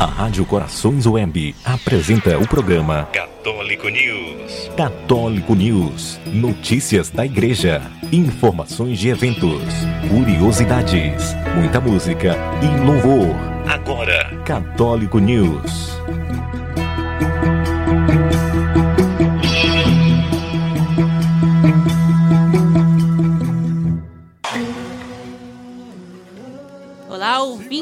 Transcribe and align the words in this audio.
A 0.00 0.04
Rádio 0.04 0.46
Corações 0.46 1.06
Web 1.06 1.56
apresenta 1.64 2.38
o 2.38 2.46
programa 2.46 3.08
Católico 3.12 3.88
News. 3.88 4.70
Católico 4.76 5.56
News. 5.56 6.20
Notícias 6.24 7.10
da 7.10 7.26
Igreja. 7.26 7.82
Informações 8.12 9.00
de 9.00 9.08
eventos. 9.08 9.60
Curiosidades. 10.08 11.34
Muita 11.56 11.80
música 11.80 12.36
e 12.62 12.86
louvor. 12.86 13.34
Agora, 13.66 14.40
Católico 14.44 15.18
News. 15.18 15.97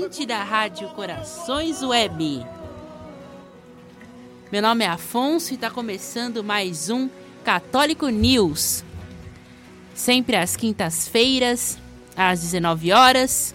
Ouvinte 0.06 0.24
da 0.24 0.42
Rádio 0.44 0.88
Corações 0.90 1.82
Web. 1.82 2.46
Meu 4.52 4.62
nome 4.62 4.84
é 4.84 4.88
Afonso 4.88 5.52
e 5.52 5.56
está 5.56 5.68
começando 5.68 6.44
mais 6.44 6.88
um 6.88 7.10
Católico 7.42 8.08
News. 8.08 8.84
Sempre 9.96 10.36
às 10.36 10.54
quintas-feiras, 10.54 11.76
às 12.16 12.40
19 12.40 12.92
horas, 12.92 13.52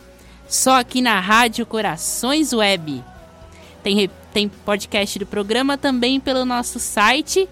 só 0.50 0.78
aqui 0.78 1.02
na 1.02 1.22
Rádio 1.22 1.66
Corações 1.66 2.52
Web. 2.52 3.02
Tem, 3.82 4.10
tem 4.34 4.50
podcast 4.50 5.20
do 5.20 5.26
programa 5.26 5.78
também 5.78 6.20
pelo 6.20 6.44
nosso 6.44 6.80
site, 6.80 7.48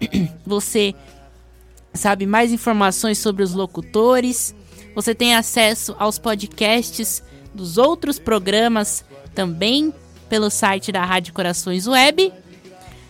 Você 0.44 0.96
sabe 1.94 2.26
mais 2.26 2.52
informações 2.52 3.18
sobre 3.18 3.44
os 3.44 3.54
locutores. 3.54 4.52
Você 4.92 5.14
tem 5.14 5.36
acesso 5.36 5.94
aos 6.00 6.18
podcasts 6.18 7.22
dos 7.54 7.78
outros 7.78 8.18
programas 8.18 9.04
também 9.32 9.94
pelo 10.28 10.50
site 10.50 10.90
da 10.90 11.04
Rádio 11.04 11.32
Corações 11.32 11.86
Web. 11.86 12.32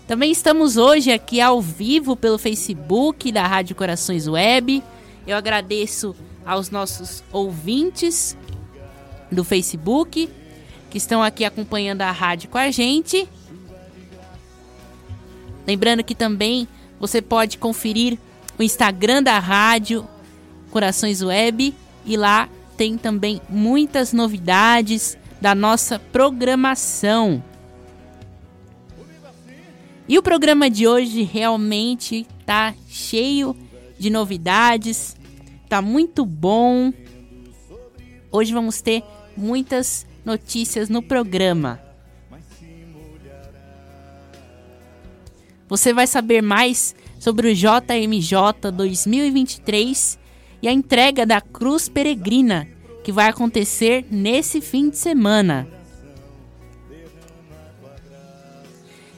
Também 0.06 0.30
estamos 0.30 0.76
hoje 0.76 1.10
aqui 1.10 1.40
ao 1.40 1.60
vivo 1.60 2.14
pelo 2.14 2.38
Facebook 2.38 3.32
da 3.32 3.44
Rádio 3.44 3.74
Corações 3.74 4.28
Web. 4.28 4.80
Eu 5.26 5.36
agradeço 5.36 6.14
aos 6.44 6.70
nossos 6.70 7.24
ouvintes 7.32 8.36
do 9.32 9.42
Facebook 9.42 10.30
que 10.88 10.98
estão 10.98 11.24
aqui 11.24 11.44
acompanhando 11.44 12.02
a 12.02 12.12
rádio 12.12 12.48
com 12.48 12.56
a 12.56 12.70
gente. 12.70 13.28
Lembrando 15.66 16.04
que 16.04 16.14
também 16.14 16.68
você 17.00 17.20
pode 17.20 17.58
conferir 17.58 18.16
o 18.56 18.62
Instagram 18.62 19.24
da 19.24 19.40
rádio 19.40 20.06
Corações 20.70 21.20
Web 21.20 21.74
e 22.04 22.16
lá 22.16 22.48
tem 22.76 22.96
também 22.96 23.40
muitas 23.48 24.12
novidades 24.12 25.18
da 25.40 25.52
nossa 25.52 25.98
programação. 25.98 27.42
E 30.08 30.16
o 30.16 30.22
programa 30.22 30.70
de 30.70 30.86
hoje 30.86 31.22
realmente 31.22 32.26
tá 32.44 32.72
cheio 32.88 33.56
de 33.98 34.08
novidades, 34.08 35.16
tá 35.68 35.82
muito 35.82 36.24
bom. 36.24 36.92
Hoje 38.30 38.52
vamos 38.52 38.80
ter 38.80 39.02
muitas 39.36 40.06
notícias 40.24 40.88
no 40.88 41.02
programa. 41.02 41.80
Você 45.68 45.92
vai 45.92 46.06
saber 46.06 46.40
mais 46.40 46.94
sobre 47.18 47.50
o 47.50 47.54
JMJ 47.54 48.70
2023 48.72 50.18
e 50.62 50.68
a 50.68 50.72
entrega 50.72 51.26
da 51.26 51.40
Cruz 51.40 51.88
Peregrina 51.88 52.68
que 53.02 53.10
vai 53.10 53.28
acontecer 53.28 54.04
nesse 54.10 54.60
fim 54.60 54.88
de 54.90 54.98
semana. 54.98 55.75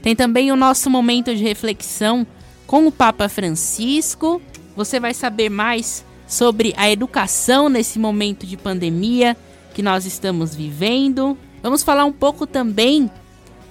Tem 0.03 0.15
também 0.15 0.53
o 0.53 0.57
nosso 0.57 0.89
momento 0.89 1.35
de 1.35 1.43
reflexão 1.43 2.27
com 2.67 2.87
o 2.87 2.93
Papa 2.93 3.29
Francisco. 3.29 4.41
Você 4.77 5.01
vai 5.01 5.13
saber 5.13 5.49
mais 5.49 6.05
sobre 6.27 6.75
a 6.77 6.91
educação 6.91 7.69
nesse 7.69 7.99
momento 7.99 8.47
de 8.47 8.57
pandemia 8.57 9.37
que 9.75 9.83
nós 9.83 10.05
estamos 10.05 10.55
vivendo. 10.55 11.37
Vamos 11.63 11.83
falar 11.83 12.05
um 12.05 12.13
pouco 12.13 12.47
também 12.47 13.11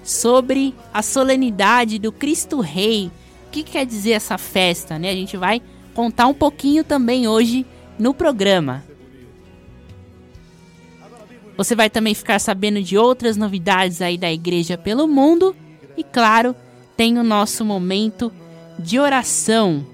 sobre 0.04 0.74
a 0.94 1.02
solenidade 1.02 2.00
do 2.00 2.12
Cristo 2.12 2.60
Rei. 2.60 3.12
O 3.48 3.52
que 3.52 3.64
quer 3.64 3.86
dizer 3.86 4.12
essa 4.12 4.38
festa, 4.38 4.98
né? 5.00 5.10
A 5.10 5.16
gente 5.16 5.38
vai 5.38 5.62
contar 5.94 6.28
um 6.28 6.34
pouquinho 6.34 6.84
também 6.84 7.28
hoje 7.28 7.66
no 7.98 8.14
programa. 8.14 8.84
Você 11.56 11.76
vai 11.76 11.90
também 11.90 12.14
ficar 12.14 12.40
sabendo 12.40 12.82
de 12.82 12.98
outras 12.98 13.36
novidades 13.36 14.02
aí 14.02 14.18
da 14.18 14.32
igreja 14.32 14.78
pelo 14.78 15.08
mundo 15.08 15.56
e 15.98 16.04
claro, 16.04 16.56
tem 16.96 17.18
o 17.18 17.24
nosso 17.24 17.66
momento 17.66 18.32
de 18.80 19.00
oração. 19.00 19.86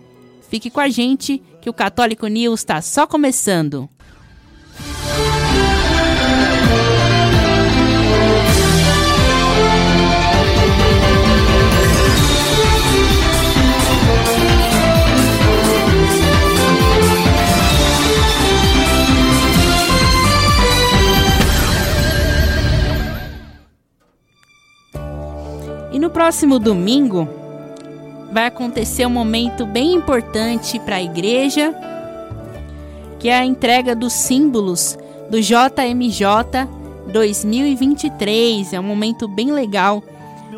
Fique 0.49 0.69
com 0.69 0.79
a 0.79 0.89
gente 0.89 1.41
que 1.61 1.69
o 1.69 1.73
Católico 1.73 2.27
News 2.27 2.59
está 2.59 2.81
só 2.81 3.07
começando. 3.07 3.89
No 26.03 26.09
próximo 26.09 26.59
domingo 26.59 27.29
vai 28.29 28.47
acontecer 28.47 29.05
um 29.05 29.09
momento 29.09 29.65
bem 29.65 29.93
importante 29.93 30.77
para 30.77 30.97
a 30.97 31.01
igreja, 31.01 31.73
que 33.21 33.29
é 33.29 33.37
a 33.37 33.45
entrega 33.45 33.95
dos 33.95 34.11
símbolos 34.11 34.97
do 35.29 35.39
JMJ 35.39 36.67
2023. 37.09 38.73
É 38.73 38.79
um 38.81 38.83
momento 38.83 39.29
bem 39.29 39.53
legal 39.53 40.03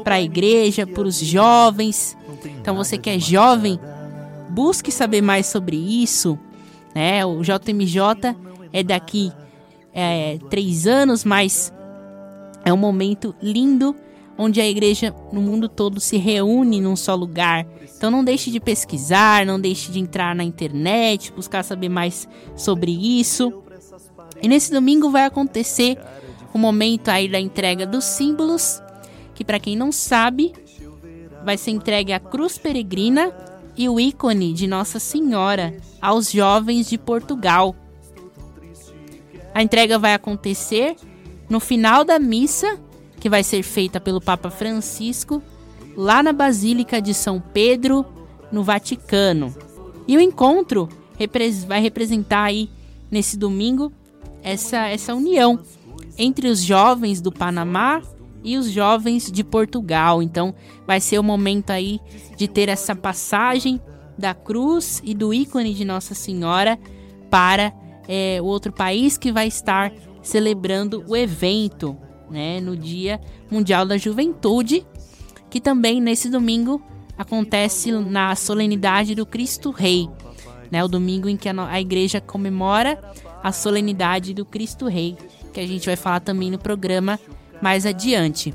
para 0.04 0.16
a 0.16 0.22
igreja, 0.22 0.88
para 0.88 1.04
os 1.04 1.20
jovens. 1.20 2.18
Então 2.60 2.76
você 2.76 2.98
que 2.98 3.12
é 3.12 3.20
jovem, 3.20 3.80
busque 4.50 4.92
saber 4.92 5.22
mais 5.22 5.46
sobre 5.46 5.78
isso. 5.78 6.40
Né? 6.96 7.24
O 7.24 7.44
JMJ 7.44 8.36
é 8.74 8.82
daqui 8.82 9.32
é, 9.94 10.40
três 10.50 10.88
anos, 10.88 11.24
mas 11.24 11.72
é 12.64 12.74
um 12.74 12.78
momento 12.78 13.36
lindo 13.40 13.96
onde 14.38 14.60
a 14.60 14.68
igreja 14.68 15.14
no 15.32 15.42
mundo 15.42 15.70
todo 15.70 16.00
se 16.00 16.18
reúne 16.18 16.82
num 16.82 16.96
só 16.96 17.16
lugar. 17.16 17.66
Então 17.96 18.12
não 18.12 18.24
deixe 18.24 18.52
de 18.52 18.60
pesquisar, 18.60 19.46
não 19.46 19.60
deixe 19.60 19.92
de 19.92 20.00
entrar 20.00 20.36
na 20.36 20.44
internet, 20.44 21.32
buscar 21.32 21.64
saber 21.64 21.90
mais 21.90 22.28
sobre 22.56 22.92
isso. 22.92 23.64
E 24.42 24.48
nesse 24.48 24.72
domingo 24.72 25.10
vai 25.10 25.26
acontecer 25.26 25.98
o 26.54 26.58
momento 26.58 27.10
aí 27.10 27.28
da 27.28 27.40
entrega 27.40 27.86
dos 27.86 28.04
símbolos, 28.04 28.82
que 29.34 29.44
para 29.44 29.60
quem 29.60 29.76
não 29.76 29.92
sabe, 29.92 30.54
vai 31.44 31.58
ser 31.58 31.72
entregue 31.72 32.14
a 32.14 32.20
cruz 32.20 32.58
peregrina 32.58 33.34
e 33.78 33.90
o 33.90 34.00
ícone 34.00 34.54
de 34.54 34.68
Nossa 34.68 35.00
Senhora 35.00 35.76
aos 36.02 36.32
jovens 36.32 36.88
de 36.90 36.98
Portugal. 36.98 37.76
A 39.54 39.62
entrega 39.62 39.98
vai 39.98 40.14
acontecer 40.14 40.96
no 41.50 41.60
final 41.60 42.04
da 42.04 42.20
missa 42.20 42.80
que 43.26 43.30
vai 43.30 43.44
ser 43.44 43.64
feita 43.64 44.00
pelo 44.00 44.22
Papa 44.22 44.52
Francisco 44.52 45.42
lá 45.98 46.22
na 46.22 46.32
Basílica 46.32 47.02
de 47.02 47.12
São 47.12 47.42
Pedro, 47.42 48.06
no 48.52 48.64
Vaticano. 48.64 49.52
E 50.08 50.16
o 50.16 50.22
encontro 50.22 50.88
vai 51.66 51.82
representar 51.82 52.44
aí 52.44 52.70
nesse 53.10 53.36
domingo 53.36 53.92
essa, 54.44 54.90
essa 54.90 55.16
união 55.16 55.60
entre 56.20 56.48
os 56.48 56.62
jovens 56.62 57.20
do 57.20 57.32
Panamá 57.32 58.00
e 58.44 58.60
os 58.60 58.70
jovens 58.70 59.32
de 59.32 59.44
Portugal. 59.44 60.22
Então 60.22 60.54
vai 60.86 61.02
ser 61.02 61.18
o 61.18 61.24
momento 61.24 61.72
aí 61.72 62.00
de 62.38 62.48
ter 62.48 62.70
essa 62.70 62.96
passagem 62.96 63.82
da 64.16 64.36
cruz 64.36 65.02
e 65.04 65.16
do 65.16 65.34
ícone 65.34 65.74
de 65.74 65.84
Nossa 65.84 66.14
Senhora 66.14 66.78
para 67.32 67.74
é, 68.08 68.38
o 68.40 68.46
outro 68.46 68.72
país 68.72 69.18
que 69.18 69.32
vai 69.32 69.48
estar 69.48 69.92
celebrando 70.22 71.04
o 71.08 71.18
evento 71.18 72.05
né, 72.30 72.60
no 72.60 72.76
Dia 72.76 73.20
Mundial 73.50 73.86
da 73.86 73.98
Juventude, 73.98 74.86
que 75.50 75.62
também 75.62 76.02
nesse 76.02 76.30
domingo 76.30 76.82
acontece 77.18 77.92
na 77.92 78.36
solenidade 78.36 79.16
do 79.16 79.26
Cristo 79.26 79.72
Rei. 79.72 80.10
né? 80.72 80.84
O 80.84 80.88
domingo 80.88 81.30
em 81.30 81.38
que 81.38 81.48
a, 81.48 81.80
igreja 81.80 82.20
comemora 82.20 83.00
a 83.42 83.52
solenidade 83.52 84.34
do 84.34 84.44
Cristo 84.44 84.88
Rei, 84.88 85.16
que 85.54 85.60
a 85.60 85.68
gente 85.68 85.86
vai 85.86 85.96
falar 85.96 86.20
também 86.20 86.52
no 86.52 86.58
programa 86.58 87.20
mais 87.62 87.86
adiante. 87.86 88.54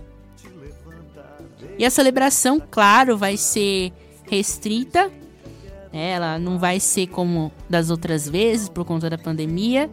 E 1.79 1.85
a 1.85 1.91
celebração, 1.91 2.61
claro, 2.61 3.17
vai 3.17 3.37
ser 3.37 3.93
restrita, 4.29 5.11
né? 5.91 6.11
ela 6.11 6.39
não 6.39 6.59
vai 6.59 6.79
ser 6.79 7.07
como 7.07 7.51
das 7.69 7.89
outras 7.89 8.29
vezes 8.29 8.69
por 8.69 8.85
conta 8.85 9.09
da 9.09 9.17
pandemia 9.17 9.91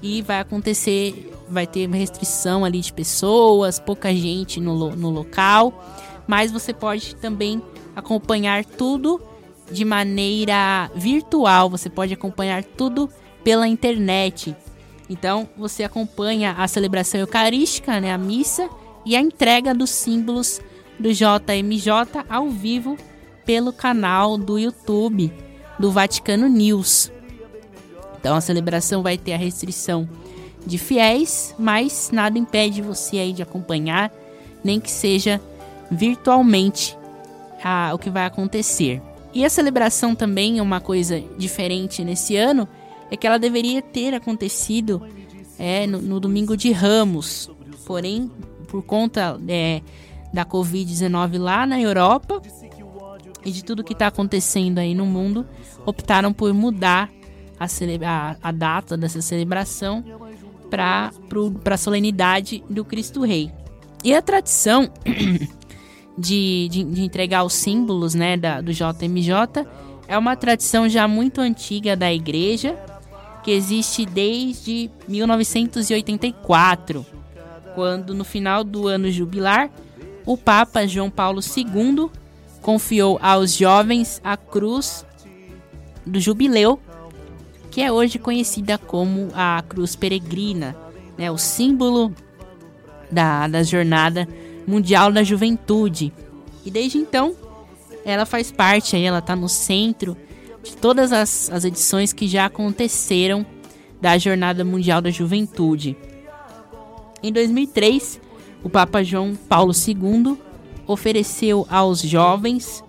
e 0.00 0.22
vai 0.22 0.40
acontecer, 0.40 1.31
vai 1.52 1.66
ter 1.66 1.88
restrição 1.88 2.64
ali 2.64 2.80
de 2.80 2.92
pessoas, 2.92 3.78
pouca 3.78 4.14
gente 4.14 4.58
no, 4.60 4.96
no 4.96 5.10
local, 5.10 5.72
mas 6.26 6.50
você 6.50 6.72
pode 6.72 7.14
também 7.16 7.62
acompanhar 7.94 8.64
tudo 8.64 9.20
de 9.70 9.84
maneira 9.84 10.90
virtual, 10.94 11.70
você 11.70 11.88
pode 11.88 12.12
acompanhar 12.12 12.64
tudo 12.64 13.08
pela 13.44 13.68
internet. 13.68 14.54
Então 15.08 15.48
você 15.56 15.84
acompanha 15.84 16.52
a 16.52 16.66
celebração 16.66 17.20
eucarística, 17.20 18.00
né, 18.00 18.12
a 18.12 18.18
missa 18.18 18.68
e 19.04 19.16
a 19.16 19.20
entrega 19.20 19.74
dos 19.74 19.90
símbolos 19.90 20.60
do 20.98 21.12
JMJ 21.12 22.24
ao 22.28 22.48
vivo 22.48 22.96
pelo 23.44 23.72
canal 23.72 24.38
do 24.38 24.58
YouTube 24.58 25.32
do 25.78 25.90
Vaticano 25.90 26.48
News. 26.48 27.10
Então 28.18 28.36
a 28.36 28.40
celebração 28.40 29.02
vai 29.02 29.18
ter 29.18 29.32
a 29.32 29.36
restrição 29.36 30.08
de 30.66 30.78
fiéis, 30.78 31.54
mas 31.58 32.10
nada 32.12 32.38
impede 32.38 32.82
você 32.82 33.18
aí 33.18 33.32
de 33.32 33.42
acompanhar, 33.42 34.12
nem 34.62 34.80
que 34.80 34.90
seja 34.90 35.40
virtualmente 35.90 36.96
a, 37.62 37.92
o 37.94 37.98
que 37.98 38.10
vai 38.10 38.24
acontecer. 38.24 39.02
E 39.34 39.44
a 39.44 39.50
celebração 39.50 40.14
também 40.14 40.58
é 40.58 40.62
uma 40.62 40.80
coisa 40.80 41.22
diferente 41.38 42.04
nesse 42.04 42.36
ano, 42.36 42.68
é 43.10 43.16
que 43.16 43.26
ela 43.26 43.38
deveria 43.38 43.82
ter 43.82 44.14
acontecido 44.14 45.02
é, 45.58 45.86
no, 45.86 46.00
no 46.00 46.20
domingo 46.20 46.56
de 46.56 46.72
Ramos. 46.72 47.50
Porém, 47.86 48.30
por 48.68 48.82
conta 48.82 49.38
é, 49.48 49.80
da 50.32 50.44
Covid-19 50.44 51.38
lá 51.38 51.66
na 51.66 51.80
Europa 51.80 52.40
e 53.44 53.50
de 53.50 53.64
tudo 53.64 53.84
que 53.84 53.92
está 53.92 54.06
acontecendo 54.06 54.78
aí 54.78 54.94
no 54.94 55.04
mundo, 55.04 55.46
optaram 55.84 56.32
por 56.32 56.52
mudar 56.54 57.10
a, 57.58 57.64
a, 57.64 58.36
a 58.42 58.52
data 58.52 58.96
dessa 58.96 59.20
celebração 59.20 60.04
para 60.72 61.10
a 61.66 61.76
solenidade 61.76 62.64
do 62.70 62.82
Cristo 62.82 63.20
Rei. 63.20 63.52
E 64.02 64.14
a 64.14 64.22
tradição 64.22 64.90
de, 66.16 66.68
de, 66.70 66.82
de, 66.82 67.02
entregar 67.02 67.44
os 67.44 67.52
símbolos 67.52 68.14
né, 68.14 68.38
da, 68.38 68.62
do 68.62 68.72
JMJ 68.72 69.66
é 70.08 70.16
uma 70.16 70.34
tradição 70.34 70.88
já 70.88 71.06
muito 71.06 71.42
antiga 71.42 71.94
da 71.94 72.10
igreja, 72.10 72.74
que 73.44 73.50
existe 73.50 74.06
desde 74.06 74.90
1984, 75.06 77.04
quando 77.74 78.14
no 78.14 78.24
final 78.24 78.64
do 78.64 78.88
ano 78.88 79.10
jubilar 79.10 79.70
o 80.24 80.38
Papa 80.38 80.86
João 80.86 81.10
Paulo 81.10 81.40
II 81.40 82.08
confiou 82.62 83.18
aos 83.20 83.54
jovens 83.54 84.22
a 84.24 84.38
cruz 84.38 85.04
do 86.06 86.18
jubileu, 86.18 86.80
que 87.72 87.80
é 87.80 87.90
hoje 87.90 88.18
conhecida 88.18 88.76
como 88.76 89.30
a 89.34 89.64
cruz 89.66 89.96
peregrina, 89.96 90.76
né, 91.16 91.30
o 91.30 91.38
símbolo 91.38 92.14
da, 93.10 93.48
da 93.48 93.62
jornada 93.62 94.28
mundial 94.66 95.10
da 95.10 95.24
juventude. 95.24 96.12
E 96.66 96.70
desde 96.70 96.98
então, 96.98 97.34
ela 98.04 98.26
faz 98.26 98.52
parte, 98.52 99.02
ela 99.02 99.20
está 99.20 99.34
no 99.34 99.48
centro 99.48 100.14
de 100.62 100.76
todas 100.76 101.12
as, 101.12 101.50
as 101.50 101.64
edições 101.64 102.12
que 102.12 102.28
já 102.28 102.44
aconteceram 102.44 103.44
da 104.02 104.18
Jornada 104.18 104.64
Mundial 104.64 105.00
da 105.00 105.10
Juventude. 105.10 105.96
Em 107.22 107.32
2003, 107.32 108.20
o 108.62 108.68
Papa 108.68 109.02
João 109.02 109.34
Paulo 109.34 109.72
II 109.72 110.36
ofereceu 110.86 111.66
aos 111.70 112.02
jovens 112.02 112.84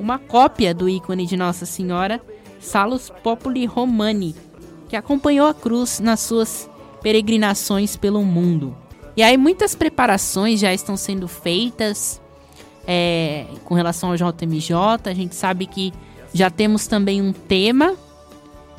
uma 0.00 0.18
cópia 0.18 0.72
do 0.72 0.88
ícone 0.88 1.26
de 1.26 1.36
Nossa 1.36 1.66
Senhora 1.66 2.18
Salus 2.66 3.10
Populi 3.22 3.64
Romani, 3.64 4.34
que 4.88 4.96
acompanhou 4.96 5.46
a 5.46 5.54
cruz 5.54 6.00
nas 6.00 6.20
suas 6.20 6.68
peregrinações 7.00 7.96
pelo 7.96 8.22
mundo. 8.24 8.76
E 9.16 9.22
aí 9.22 9.36
muitas 9.36 9.74
preparações 9.74 10.58
já 10.58 10.74
estão 10.74 10.96
sendo 10.96 11.28
feitas 11.28 12.20
é, 12.86 13.46
com 13.64 13.74
relação 13.74 14.10
ao 14.10 14.16
JMJ. 14.16 14.74
A 15.04 15.14
gente 15.14 15.36
sabe 15.36 15.66
que 15.66 15.92
já 16.34 16.50
temos 16.50 16.88
também 16.88 17.22
um 17.22 17.32
tema. 17.32 17.94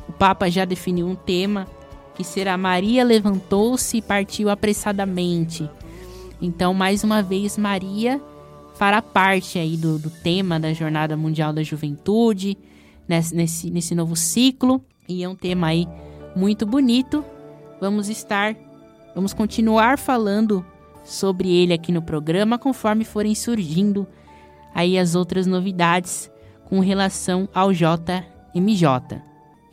O 0.06 0.12
Papa 0.12 0.50
já 0.50 0.66
definiu 0.66 1.06
um 1.06 1.16
tema 1.16 1.66
que 2.14 2.22
será 2.22 2.58
Maria 2.58 3.02
levantou-se 3.04 3.96
e 3.96 4.02
partiu 4.02 4.50
apressadamente. 4.50 5.68
Então, 6.42 6.74
mais 6.74 7.02
uma 7.02 7.22
vez, 7.22 7.56
Maria 7.56 8.20
fará 8.74 9.00
parte 9.00 9.58
aí 9.58 9.76
do, 9.76 9.98
do 9.98 10.10
tema 10.10 10.60
da 10.60 10.72
Jornada 10.72 11.16
Mundial 11.16 11.52
da 11.52 11.62
Juventude, 11.62 12.56
nesse, 13.08 13.34
nesse, 13.34 13.70
nesse 13.70 13.94
novo 13.94 14.14
ciclo. 14.14 14.84
E 15.08 15.24
é 15.24 15.28
um 15.28 15.34
tema 15.34 15.68
aí 15.68 15.88
muito 16.36 16.66
bonito. 16.66 17.24
Vamos 17.80 18.08
estar, 18.08 18.54
vamos 19.14 19.32
continuar 19.32 19.98
falando 19.98 20.64
sobre 21.04 21.50
ele 21.50 21.72
aqui 21.72 21.90
no 21.90 22.02
programa 22.02 22.58
conforme 22.58 23.04
forem 23.04 23.34
surgindo 23.34 24.06
aí 24.74 24.98
as 24.98 25.14
outras 25.14 25.46
novidades 25.46 26.30
com 26.66 26.80
relação 26.80 27.48
ao 27.54 27.72
JMJ. 27.72 29.22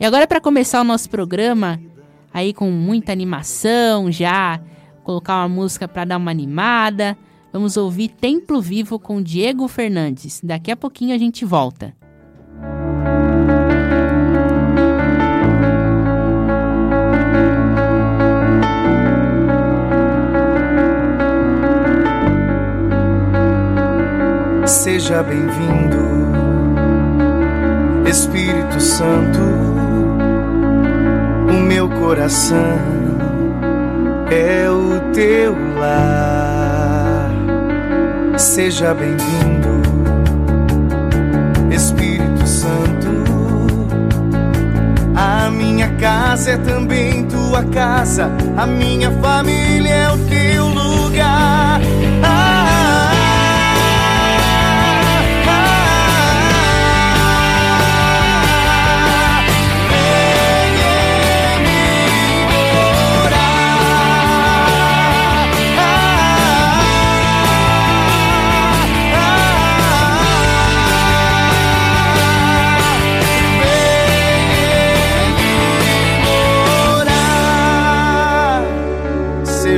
E 0.00 0.04
agora 0.04 0.26
para 0.26 0.40
começar 0.40 0.80
o 0.80 0.84
nosso 0.84 1.10
programa 1.10 1.80
aí 2.32 2.52
com 2.52 2.70
muita 2.70 3.12
animação 3.12 4.10
já, 4.10 4.60
colocar 5.04 5.36
uma 5.36 5.48
música 5.48 5.86
para 5.86 6.04
dar 6.04 6.16
uma 6.16 6.30
animada, 6.30 7.16
vamos 7.52 7.76
ouvir 7.76 8.08
Templo 8.08 8.60
Vivo 8.60 8.98
com 8.98 9.22
Diego 9.22 9.68
Fernandes. 9.68 10.40
Daqui 10.42 10.70
a 10.70 10.76
pouquinho 10.76 11.14
a 11.14 11.18
gente 11.18 11.44
volta. 11.44 11.94
Seja 24.66 25.22
bem-vindo, 25.22 25.96
Espírito 28.04 28.80
Santo. 28.80 29.40
O 31.48 31.52
meu 31.52 31.88
coração 31.88 32.76
é 34.28 34.68
o 34.68 34.98
teu 35.12 35.54
lar. 35.78 37.30
Seja 38.36 38.92
bem-vindo, 38.92 39.82
Espírito 41.72 42.44
Santo. 42.44 43.06
A 45.14 45.48
minha 45.48 45.90
casa 45.90 46.50
é 46.50 46.56
também 46.56 47.24
tua 47.26 47.62
casa, 47.66 48.32
a 48.56 48.66
minha 48.66 49.12
família 49.12 49.94
é 49.94 50.10
o 50.10 50.18
teu 50.26 50.66
lugar. 50.66 51.80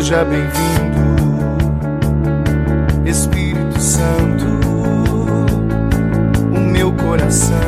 Seja 0.09 0.25
bem-vindo, 0.25 0.99
Espírito 3.05 3.79
Santo. 3.79 4.47
O 6.51 6.59
meu 6.59 6.91
coração 6.95 7.59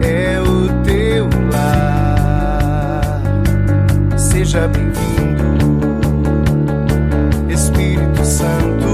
é 0.00 0.40
o 0.40 0.68
teu 0.84 1.28
lar. 1.52 3.20
Seja 4.16 4.68
bem-vindo, 4.68 5.42
Espírito 7.52 8.24
Santo. 8.24 8.86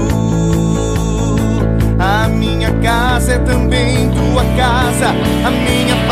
A 1.99 2.27
minha 2.29 2.71
casa 2.81 3.33
é 3.33 3.37
também 3.37 4.09
tua 4.09 4.43
casa, 4.57 5.09
a 5.45 5.51
minha 5.51 6.04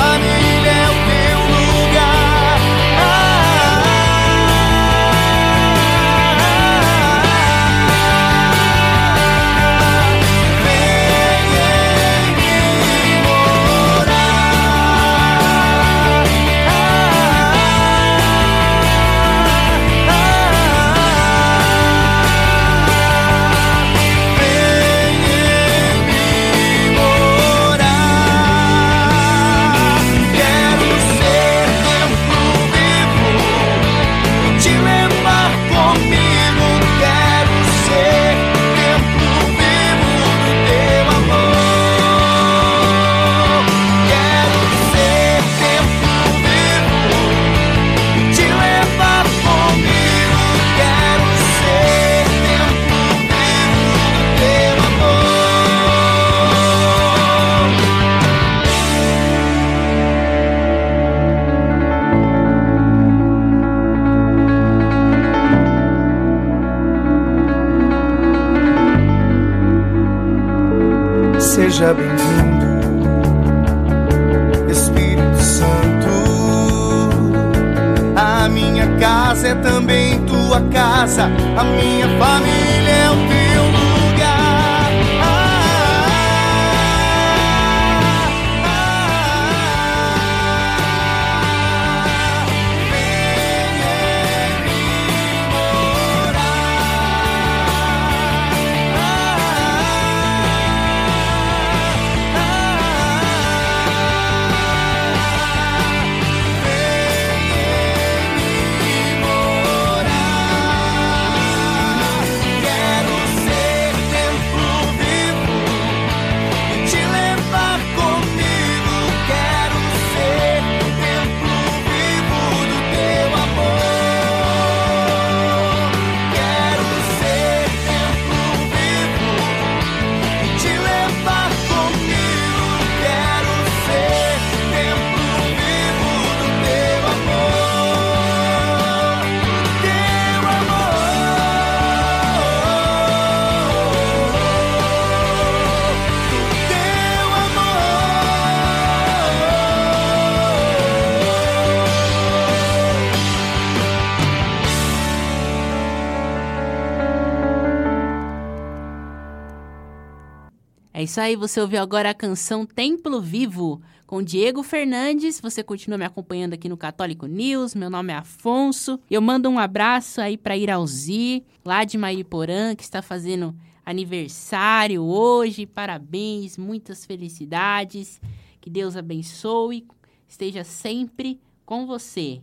isso 161.13 161.21
aí, 161.21 161.35
você 161.35 161.61
ouviu 161.61 161.79
agora 161.79 162.09
a 162.09 162.13
canção 162.15 162.65
Templo 162.65 163.21
Vivo 163.21 163.79
com 164.07 164.23
Diego 164.23 164.63
Fernandes. 164.63 165.39
Você 165.39 165.61
continua 165.61 165.95
me 165.95 166.05
acompanhando 166.05 166.53
aqui 166.53 166.67
no 166.67 166.75
Católico 166.75 167.27
News. 167.27 167.75
Meu 167.75 167.87
nome 167.87 168.11
é 168.11 168.15
Afonso. 168.15 168.99
Eu 169.11 169.21
mando 169.21 169.47
um 169.47 169.59
abraço 169.59 170.19
aí 170.19 170.39
para 170.39 170.57
Irauzi, 170.57 171.45
lá 171.63 171.83
de 171.83 171.99
Mariporã, 171.99 172.73
que 172.73 172.81
está 172.81 173.03
fazendo 173.03 173.55
aniversário 173.85 175.03
hoje. 175.03 175.67
Parabéns, 175.67 176.57
muitas 176.57 177.05
felicidades. 177.05 178.19
Que 178.59 178.71
Deus 178.71 178.97
abençoe, 178.97 179.85
esteja 180.27 180.63
sempre 180.63 181.39
com 181.63 181.85
você. 181.85 182.41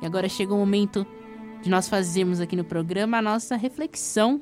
E 0.00 0.06
agora 0.06 0.28
chegou 0.28 0.56
o 0.56 0.60
momento 0.60 1.04
de 1.62 1.68
nós 1.68 1.88
fazermos 1.88 2.38
aqui 2.38 2.54
no 2.54 2.62
programa 2.62 3.18
a 3.18 3.22
nossa 3.22 3.56
reflexão 3.56 4.40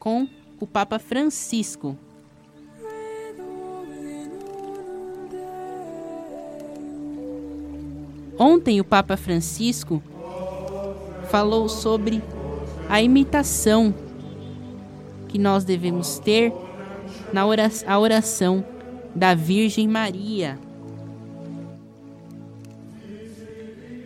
com 0.00 0.26
o 0.60 0.66
Papa 0.66 0.98
Francisco. 0.98 1.96
Ontem 8.38 8.80
o 8.80 8.84
Papa 8.84 9.16
Francisco 9.16 10.02
falou 11.30 11.68
sobre 11.68 12.22
a 12.88 13.02
imitação 13.02 13.94
que 15.28 15.38
nós 15.38 15.64
devemos 15.64 16.18
ter 16.18 16.52
na 17.32 17.46
oração, 17.46 18.64
da 19.14 19.34
Virgem 19.34 19.88
Maria. 19.88 20.58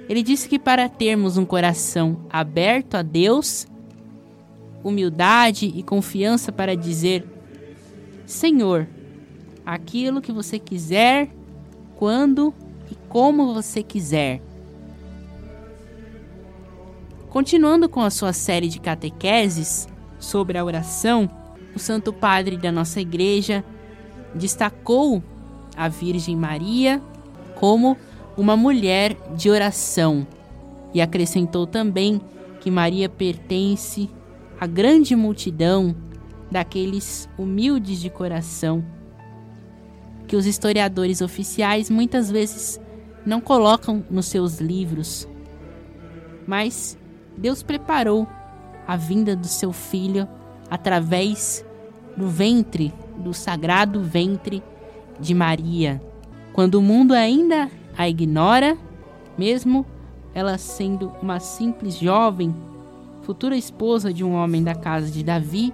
Ele 0.08 0.22
disse 0.22 0.48
que 0.48 0.58
para 0.58 0.88
termos 0.88 1.36
um 1.36 1.44
coração 1.44 2.18
aberto 2.30 2.94
a 2.94 3.02
Deus, 3.02 3.66
humildade 4.84 5.72
e 5.74 5.82
confiança 5.82 6.52
para 6.52 6.76
dizer: 6.76 7.26
Senhor, 8.26 8.86
aquilo 9.64 10.20
que 10.20 10.30
você 10.30 10.58
quiser, 10.58 11.30
quando 11.96 12.54
e 12.90 12.94
como 13.08 13.54
você 13.54 13.82
quiser. 13.82 14.40
Continuando 17.30 17.88
com 17.88 18.00
a 18.00 18.10
sua 18.10 18.32
série 18.32 18.68
de 18.68 18.78
catequeses 18.78 19.88
sobre 20.20 20.56
a 20.56 20.64
oração, 20.64 21.28
o 21.74 21.78
Santo 21.78 22.12
Padre 22.12 22.56
da 22.56 22.70
nossa 22.70 23.00
igreja 23.00 23.64
destacou 24.34 25.22
a 25.76 25.88
Virgem 25.88 26.36
Maria 26.36 27.02
como 27.56 27.96
uma 28.36 28.56
mulher 28.56 29.16
de 29.36 29.50
oração 29.50 30.26
e 30.92 31.00
acrescentou 31.00 31.66
também 31.66 32.20
que 32.60 32.70
Maria 32.70 33.08
pertence 33.08 34.08
à 34.60 34.66
grande 34.66 35.14
multidão 35.16 35.94
daqueles 36.50 37.28
humildes 37.38 38.00
de 38.00 38.08
coração 38.08 38.84
que 40.26 40.36
os 40.36 40.46
historiadores 40.46 41.20
oficiais 41.20 41.90
muitas 41.90 42.30
vezes 42.30 42.80
não 43.24 43.40
colocam 43.40 44.04
nos 44.10 44.26
seus 44.26 44.58
livros. 44.58 45.28
Mas 46.46 46.98
Deus 47.36 47.62
preparou 47.62 48.26
a 48.86 48.96
vinda 48.96 49.34
do 49.34 49.46
seu 49.46 49.72
filho 49.72 50.28
através 50.70 51.64
do 52.16 52.28
ventre, 52.28 52.92
do 53.18 53.32
sagrado 53.32 54.02
ventre 54.02 54.62
de 55.18 55.34
Maria. 55.34 56.02
Quando 56.52 56.76
o 56.76 56.82
mundo 56.82 57.12
ainda 57.12 57.70
a 57.96 58.08
ignora, 58.08 58.76
mesmo 59.36 59.86
ela 60.34 60.58
sendo 60.58 61.12
uma 61.22 61.40
simples 61.40 61.96
jovem, 61.98 62.54
futura 63.24 63.56
esposa 63.56 64.12
de 64.12 64.22
um 64.22 64.34
homem 64.34 64.62
da 64.62 64.74
casa 64.74 65.10
de 65.10 65.24
Davi, 65.24 65.72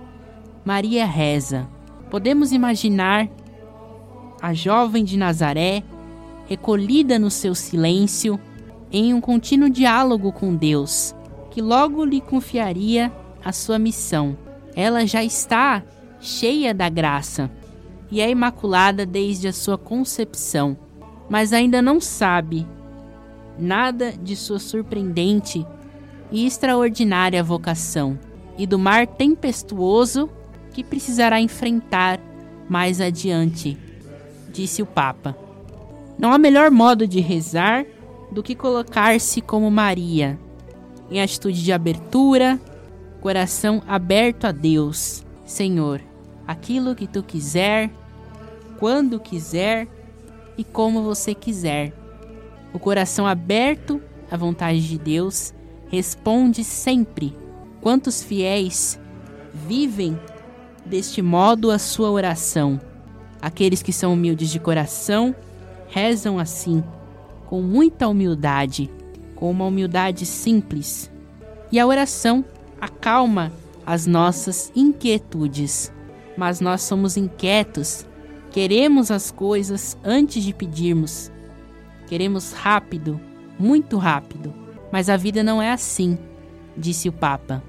Maria 0.65 1.05
reza. 1.05 1.69
Podemos 2.09 2.53
imaginar 2.53 3.29
a 4.41 4.55
jovem 4.55 5.05
de 5.05 5.19
Nazaré, 5.19 5.83
recolhida 6.47 7.19
no 7.19 7.29
seu 7.29 7.55
silêncio, 7.55 8.39
em 8.93 9.13
um 9.13 9.21
contínuo 9.21 9.69
diálogo 9.69 10.33
com 10.33 10.55
Deus, 10.55 11.15
que 11.51 11.61
logo 11.61 12.05
lhe 12.05 12.21
confiaria 12.21 13.13
a 13.45 13.53
sua 13.53 13.79
missão. 13.79 14.37
Ela 14.77 15.05
já 15.05 15.25
está 15.25 15.83
cheia 16.21 16.73
da 16.73 16.89
graça 16.89 17.51
e 18.11 18.21
é 18.21 18.31
imaculada 18.31 19.05
desde 19.05 19.49
a 19.49 19.53
sua 19.53 19.77
concepção, 19.77 20.77
mas 21.29 21.53
ainda 21.53 21.83
não 21.83 22.01
sabe 22.01 22.67
nada 23.59 24.13
de 24.13 24.37
sua 24.37 24.59
surpreendente 24.59 25.67
e 26.31 26.47
extraordinária 26.47 27.43
vocação 27.43 28.19
e 28.57 28.67
do 28.67 28.79
mar 28.79 29.07
tempestuoso 29.07 30.29
que 30.73 30.85
precisará 30.85 31.41
enfrentar 31.41 32.21
mais 32.69 33.01
adiante, 33.01 33.77
disse 34.53 34.83
o 34.83 34.87
Papa. 34.87 35.37
Não 36.19 36.33
há 36.33 36.39
melhor 36.39 36.71
modo 36.71 37.07
de 37.07 37.21
rezar 37.21 37.85
do 38.31 38.43
que 38.43 38.55
colocar-se 38.55 39.41
como 39.41 39.71
Maria, 39.71 40.39
em 41.11 41.21
atitude 41.21 41.63
de 41.65 41.73
abertura, 41.73 42.61
coração 43.21 43.83
aberto 43.89 44.45
a 44.47 44.53
Deus. 44.53 45.25
Senhor, 45.45 46.01
aquilo 46.47 46.95
que 46.95 47.07
tu 47.07 47.23
quiser, 47.23 47.91
quando 48.79 49.19
quiser 49.19 49.89
e 50.57 50.63
como 50.63 51.03
você 51.03 51.35
quiser. 51.35 51.93
O 52.73 52.79
coração 52.79 53.27
aberto 53.27 54.01
à 54.31 54.37
vontade 54.37 54.87
de 54.87 54.99
Deus 54.99 55.53
responde 55.91 56.63
sempre. 56.63 57.37
Quantos 57.81 58.23
fiéis 58.23 58.99
vivem 59.53 60.19
deste 60.87 61.21
modo 61.21 61.71
a 61.71 61.79
sua 61.79 62.11
oração? 62.11 62.81
Aqueles 63.43 63.83
que 63.83 63.93
são 63.93 64.13
humildes 64.13 64.51
de 64.51 64.61
coração 64.61 65.35
rezam 65.89 66.39
assim, 66.39 66.85
com 67.47 67.61
muita 67.61 68.07
humildade, 68.07 68.89
com 69.35 69.51
uma 69.51 69.67
humildade 69.67 70.25
simples. 70.25 71.11
E 71.73 71.81
a 71.81 71.87
oração 71.87 72.45
acalma 72.81 73.53
as 73.85 74.07
nossas 74.07 74.71
inquietudes. 74.77 75.93
Mas 76.37 76.61
nós 76.61 76.83
somos 76.83 77.17
inquietos, 77.17 78.07
queremos 78.53 79.11
as 79.11 79.31
coisas 79.31 79.99
antes 80.05 80.45
de 80.45 80.55
pedirmos. 80.55 81.33
Queremos 82.07 82.53
rápido, 82.53 83.21
muito 83.59 83.97
rápido. 83.99 84.60
Mas 84.91 85.09
a 85.09 85.17
vida 85.17 85.43
não 85.43 85.61
é 85.61 85.73
assim, 85.73 86.19
disse 86.77 87.09
o 87.09 87.13
Papa. 87.13 87.63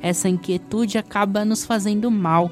Essa 0.00 0.28
inquietude 0.28 0.98
acaba 0.98 1.44
nos 1.44 1.64
fazendo 1.64 2.10
mal. 2.10 2.50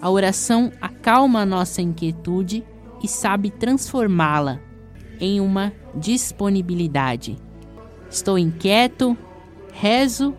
A 0.00 0.10
oração 0.10 0.72
acalma 0.80 1.40
a 1.40 1.46
nossa 1.46 1.80
inquietude 1.80 2.64
e 3.02 3.08
sabe 3.08 3.50
transformá-la 3.50 4.60
em 5.20 5.40
uma 5.40 5.72
disponibilidade. 5.94 7.36
Estou 8.10 8.38
inquieto, 8.38 9.16
rezo 9.72 10.34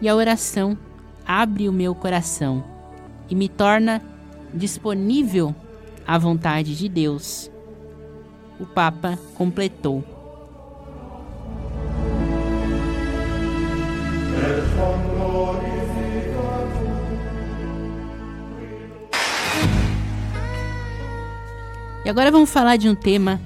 e 0.00 0.08
a 0.08 0.14
oração 0.14 0.76
abre 1.24 1.68
o 1.68 1.72
meu 1.72 1.94
coração 1.94 2.64
e 3.28 3.34
me 3.34 3.48
torna 3.48 4.02
disponível 4.52 5.54
à 6.06 6.18
vontade 6.18 6.76
de 6.76 6.88
Deus. 6.88 7.50
O 8.58 8.66
Papa 8.66 9.18
completou. 9.34 10.15
E 22.06 22.08
agora 22.08 22.30
vamos 22.30 22.50
falar 22.50 22.76
de 22.76 22.88
um 22.88 22.94
tema 22.94 23.40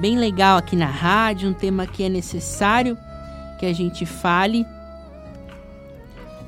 bem 0.00 0.16
legal 0.16 0.56
aqui 0.56 0.74
na 0.74 0.86
rádio, 0.86 1.50
um 1.50 1.52
tema 1.52 1.86
que 1.86 2.02
é 2.02 2.08
necessário 2.08 2.96
que 3.58 3.66
a 3.66 3.72
gente 3.74 4.06
fale. 4.06 4.66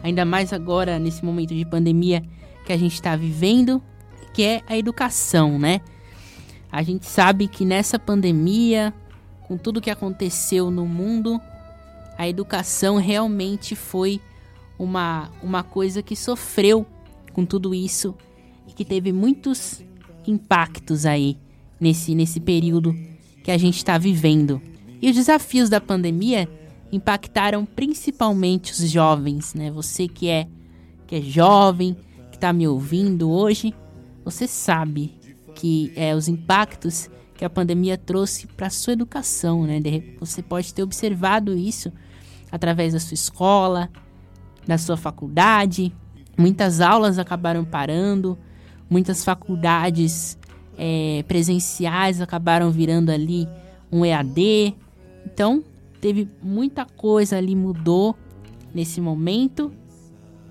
Ainda 0.03 0.25
mais 0.25 0.55
agora, 0.55 0.99
nesse 0.99 1.23
momento 1.23 1.55
de 1.55 1.65
pandemia 1.67 2.23
que 2.65 2.73
a 2.73 2.79
gente 2.79 2.95
está 2.95 3.15
vivendo, 3.15 3.83
que 4.33 4.43
é 4.43 4.63
a 4.67 4.75
educação, 4.75 5.59
né? 5.59 5.83
A 6.73 6.83
gente 6.83 7.05
sabe 7.05 7.47
que 7.47 7.65
nessa 7.67 7.99
pandemia, 7.99 8.95
com 9.47 9.59
tudo 9.59 9.83
que 9.83 9.91
aconteceu 9.91 10.71
no 10.71 10.87
mundo, 10.87 11.39
a 12.17 12.29
educação 12.29 12.97
realmente 12.97 13.75
foi 13.75 14.21
uma, 14.79 15.31
uma 15.43 15.63
coisa 15.63 16.03
que 16.03 16.17
sofreu 16.17 16.87
com 17.33 17.45
tudo 17.45 17.75
isso 17.75 18.15
e 18.69 18.73
que 18.73 18.85
teve 18.85 19.13
muitos 19.13 19.83
impactos 20.27 21.07
aí 21.07 21.37
nesse, 21.81 22.15
nesse 22.15 22.41
período 22.41 22.95
que 23.43 23.51
a 23.51 23.59
gente 23.59 23.77
está 23.77 23.99
vivendo. 23.99 24.61
E 25.01 25.11
os 25.11 25.17
desafios 25.17 25.69
da 25.69 25.81
pandemia 25.81 26.49
impactaram 26.91 27.67
principalmente 27.67 28.73
os 28.73 28.91
jovens, 28.91 29.53
né? 29.55 29.71
Você 29.71 30.09
que 30.09 30.29
é 30.29 30.47
que 31.07 31.17
é 31.17 31.21
jovem, 31.21 31.95
que 32.31 32.37
está 32.37 32.53
me 32.53 32.67
ouvindo 32.67 33.31
hoje, 33.31 33.75
você 34.25 34.47
sabe 34.47 35.15
que 35.55 35.93
é 35.95 36.15
os 36.15 36.29
impactos 36.29 37.11
que 37.35 37.45
a 37.45 37.51
pandemia 37.51 37.99
trouxe 37.99 38.47
para 38.47 38.71
sua 38.71 38.95
educação, 38.95 39.67
né? 39.67 39.81
Você 40.19 40.43
pode 40.43 40.73
ter 40.73 40.83
observado 40.83 41.57
isso 41.57 41.93
através 42.55 42.93
da 42.93 43.01
sua 43.01 43.15
escola, 43.15 43.91
da 44.65 44.79
sua 44.79 44.97
faculdade. 44.97 45.93
Muitas 46.39 46.81
aulas 46.81 47.19
acabaram 47.19 47.65
parando, 47.65 48.39
muitas 48.89 49.25
faculdades 49.25 50.39
é, 50.79 51.25
presenciais 51.27 52.21
acabaram 52.21 52.71
virando 52.71 53.11
ali 53.11 53.49
um 53.91 54.05
EAD. 54.05 54.73
Então, 55.27 55.65
teve 56.01 56.29
muita 56.41 56.85
coisa 56.85 57.37
ali 57.37 57.57
mudou 57.57 58.15
nesse 58.73 59.01
momento 59.01 59.73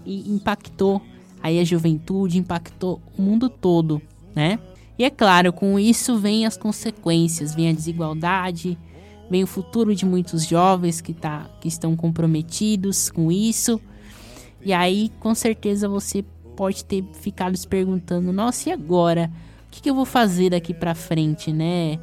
e 0.06 0.30
impactou 0.30 1.02
aí 1.42 1.58
a 1.58 1.64
juventude, 1.64 2.38
impactou 2.38 3.02
o 3.18 3.22
mundo 3.22 3.48
todo, 3.48 4.02
né? 4.36 4.60
E 5.00 5.06
é 5.06 5.10
claro, 5.10 5.54
com 5.54 5.80
isso 5.80 6.18
vem 6.18 6.46
as 6.46 6.58
consequências, 6.58 7.56
vem 7.56 7.70
a 7.70 7.74
desigualdade, 7.74 8.78
vem 9.34 9.44
o 9.44 9.48
futuro 9.48 9.96
de 9.96 10.06
muitos 10.06 10.46
jovens 10.46 11.02
que, 11.02 11.14
tá, 11.14 11.50
que 11.60 11.68
estão 11.68 11.96
comprometidos 11.96 13.10
com 13.10 13.32
isso. 13.32 13.82
E 14.64 14.72
aí, 14.72 15.12
com 15.20 15.36
certeza, 15.36 15.90
você 15.90 16.24
pode 16.56 16.86
ter 16.86 17.04
ficado 17.14 17.58
se 17.58 17.68
perguntando: 17.68 18.32
nossa, 18.32 18.70
e 18.70 18.72
agora? 18.72 19.30
que, 19.74 19.82
que 19.82 19.90
eu 19.90 19.96
vou 19.96 20.06
fazer 20.06 20.52
daqui 20.52 20.72
para 20.72 20.94
frente, 20.94 21.52
né? 21.52 22.00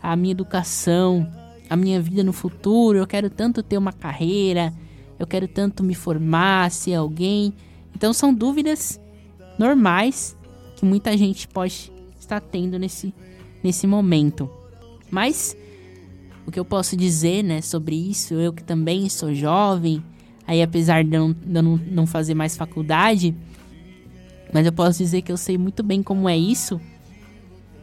A 0.00 0.14
minha 0.14 0.30
educação, 0.30 1.28
a 1.68 1.74
minha 1.74 2.00
vida 2.00 2.22
no 2.22 2.32
futuro, 2.32 2.98
eu 2.98 3.06
quero 3.08 3.28
tanto 3.28 3.60
ter 3.60 3.76
uma 3.76 3.92
carreira, 3.92 4.72
eu 5.18 5.26
quero 5.26 5.48
tanto 5.48 5.82
me 5.82 5.96
formar, 5.96 6.70
ser 6.70 6.94
alguém. 6.94 7.52
Então 7.92 8.12
são 8.12 8.32
dúvidas 8.32 9.00
normais 9.58 10.36
que 10.76 10.84
muita 10.84 11.16
gente 11.16 11.48
pode 11.48 11.90
estar 12.20 12.40
tendo 12.40 12.78
nesse, 12.78 13.12
nesse 13.64 13.84
momento. 13.84 14.48
Mas 15.10 15.56
o 16.48 16.50
que 16.50 16.58
eu 16.58 16.64
posso 16.64 16.96
dizer, 16.96 17.42
né, 17.44 17.60
sobre 17.60 17.94
isso, 17.94 18.32
eu 18.32 18.54
que 18.54 18.64
também 18.64 19.06
sou 19.10 19.34
jovem, 19.34 20.02
aí 20.46 20.62
apesar 20.62 21.04
de 21.04 21.14
eu 21.14 21.36
não, 21.44 21.76
de 21.76 21.90
não 21.90 22.06
fazer 22.06 22.32
mais 22.32 22.56
faculdade, 22.56 23.34
mas 24.50 24.64
eu 24.64 24.72
posso 24.72 24.96
dizer 24.96 25.20
que 25.20 25.30
eu 25.30 25.36
sei 25.36 25.58
muito 25.58 25.82
bem 25.82 26.02
como 26.02 26.26
é 26.26 26.38
isso 26.38 26.80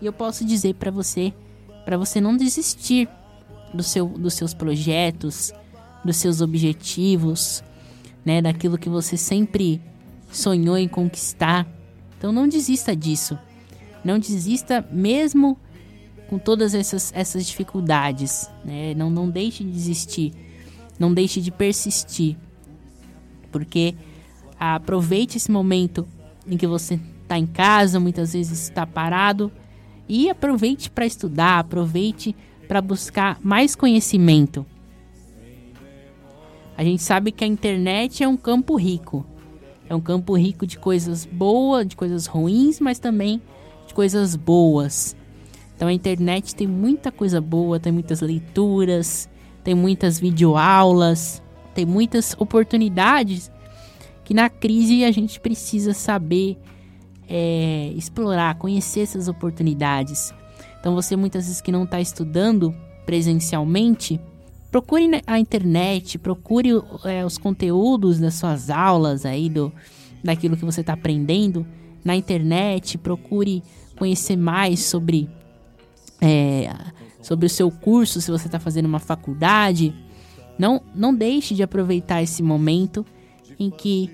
e 0.01 0.05
eu 0.07 0.11
posso 0.11 0.43
dizer 0.43 0.73
para 0.73 0.89
você, 0.89 1.31
para 1.85 1.95
você 1.95 2.19
não 2.19 2.35
desistir 2.35 3.07
do 3.71 3.83
seu, 3.83 4.07
dos 4.07 4.33
seus 4.33 4.51
projetos, 4.51 5.53
dos 6.03 6.17
seus 6.17 6.41
objetivos, 6.41 7.63
né, 8.25 8.41
daquilo 8.41 8.79
que 8.79 8.89
você 8.89 9.15
sempre 9.15 9.79
sonhou 10.31 10.75
em 10.75 10.87
conquistar. 10.87 11.67
Então 12.17 12.31
não 12.31 12.47
desista 12.47 12.95
disso. 12.95 13.37
Não 14.03 14.17
desista 14.17 14.83
mesmo 14.91 15.55
com 16.29 16.37
todas 16.37 16.73
essas, 16.73 17.11
essas 17.15 17.45
dificuldades, 17.45 18.49
né? 18.63 18.93
Não, 18.95 19.09
não 19.09 19.29
deixe 19.29 19.63
de 19.63 19.71
desistir. 19.71 20.33
Não 20.97 21.13
deixe 21.13 21.41
de 21.41 21.51
persistir. 21.51 22.37
Porque 23.51 23.95
aproveite 24.59 25.37
esse 25.37 25.51
momento 25.51 26.07
em 26.47 26.57
que 26.57 26.67
você 26.67 26.99
está 27.23 27.37
em 27.37 27.45
casa, 27.45 27.99
muitas 27.99 28.33
vezes 28.33 28.63
está 28.63 28.85
parado 28.85 29.51
e 30.07 30.29
aproveite 30.29 30.89
para 30.89 31.05
estudar, 31.05 31.59
aproveite 31.59 32.35
para 32.67 32.81
buscar 32.81 33.39
mais 33.41 33.75
conhecimento. 33.75 34.65
A 36.77 36.83
gente 36.83 37.01
sabe 37.01 37.31
que 37.31 37.43
a 37.43 37.47
internet 37.47 38.23
é 38.23 38.27
um 38.27 38.37
campo 38.37 38.75
rico. 38.75 39.25
É 39.87 39.95
um 39.95 40.01
campo 40.01 40.35
rico 40.35 40.65
de 40.65 40.77
coisas 40.77 41.25
boas, 41.25 41.87
de 41.87 41.95
coisas 41.95 42.25
ruins, 42.25 42.79
mas 42.79 42.99
também 42.99 43.41
de 43.87 43.93
coisas 43.93 44.35
boas. 44.35 45.15
Então 45.75 45.87
a 45.87 45.93
internet 45.93 46.55
tem 46.55 46.67
muita 46.67 47.11
coisa 47.11 47.41
boa, 47.41 47.79
tem 47.79 47.91
muitas 47.91 48.21
leituras, 48.21 49.29
tem 49.63 49.75
muitas 49.75 50.19
videoaulas, 50.19 51.41
tem 51.73 51.85
muitas 51.85 52.35
oportunidades 52.39 53.51
que 54.23 54.33
na 54.33 54.49
crise 54.49 55.03
a 55.03 55.11
gente 55.11 55.39
precisa 55.39 55.93
saber 55.93 56.57
é, 57.27 57.91
explorar, 57.95 58.55
conhecer 58.55 59.01
essas 59.01 59.27
oportunidades. 59.27 60.33
Então 60.79 60.95
você 60.95 61.15
muitas 61.15 61.45
vezes 61.45 61.61
que 61.61 61.71
não 61.71 61.83
está 61.83 61.99
estudando 61.99 62.73
presencialmente, 63.05 64.19
procure 64.71 65.21
a 65.27 65.39
internet, 65.39 66.17
procure 66.17 66.69
é, 67.03 67.25
os 67.25 67.37
conteúdos 67.37 68.19
das 68.19 68.35
suas 68.35 68.69
aulas 68.69 69.25
aí 69.25 69.49
do 69.49 69.71
daquilo 70.23 70.57
que 70.57 70.65
você 70.65 70.81
está 70.81 70.93
aprendendo 70.93 71.67
na 72.03 72.15
internet, 72.15 72.97
procure 72.97 73.61
conhecer 73.95 74.35
mais 74.35 74.79
sobre 74.79 75.29
é, 76.21 76.73
sobre 77.21 77.45
o 77.45 77.49
seu 77.49 77.71
curso, 77.71 78.21
se 78.21 78.31
você 78.31 78.47
está 78.47 78.59
fazendo 78.59 78.85
uma 78.85 78.99
faculdade. 78.99 79.93
Não, 80.57 80.81
não 80.93 81.13
deixe 81.13 81.53
de 81.53 81.63
aproveitar 81.63 82.21
esse 82.21 82.41
momento 82.41 83.05
em 83.59 83.69
que 83.69 84.09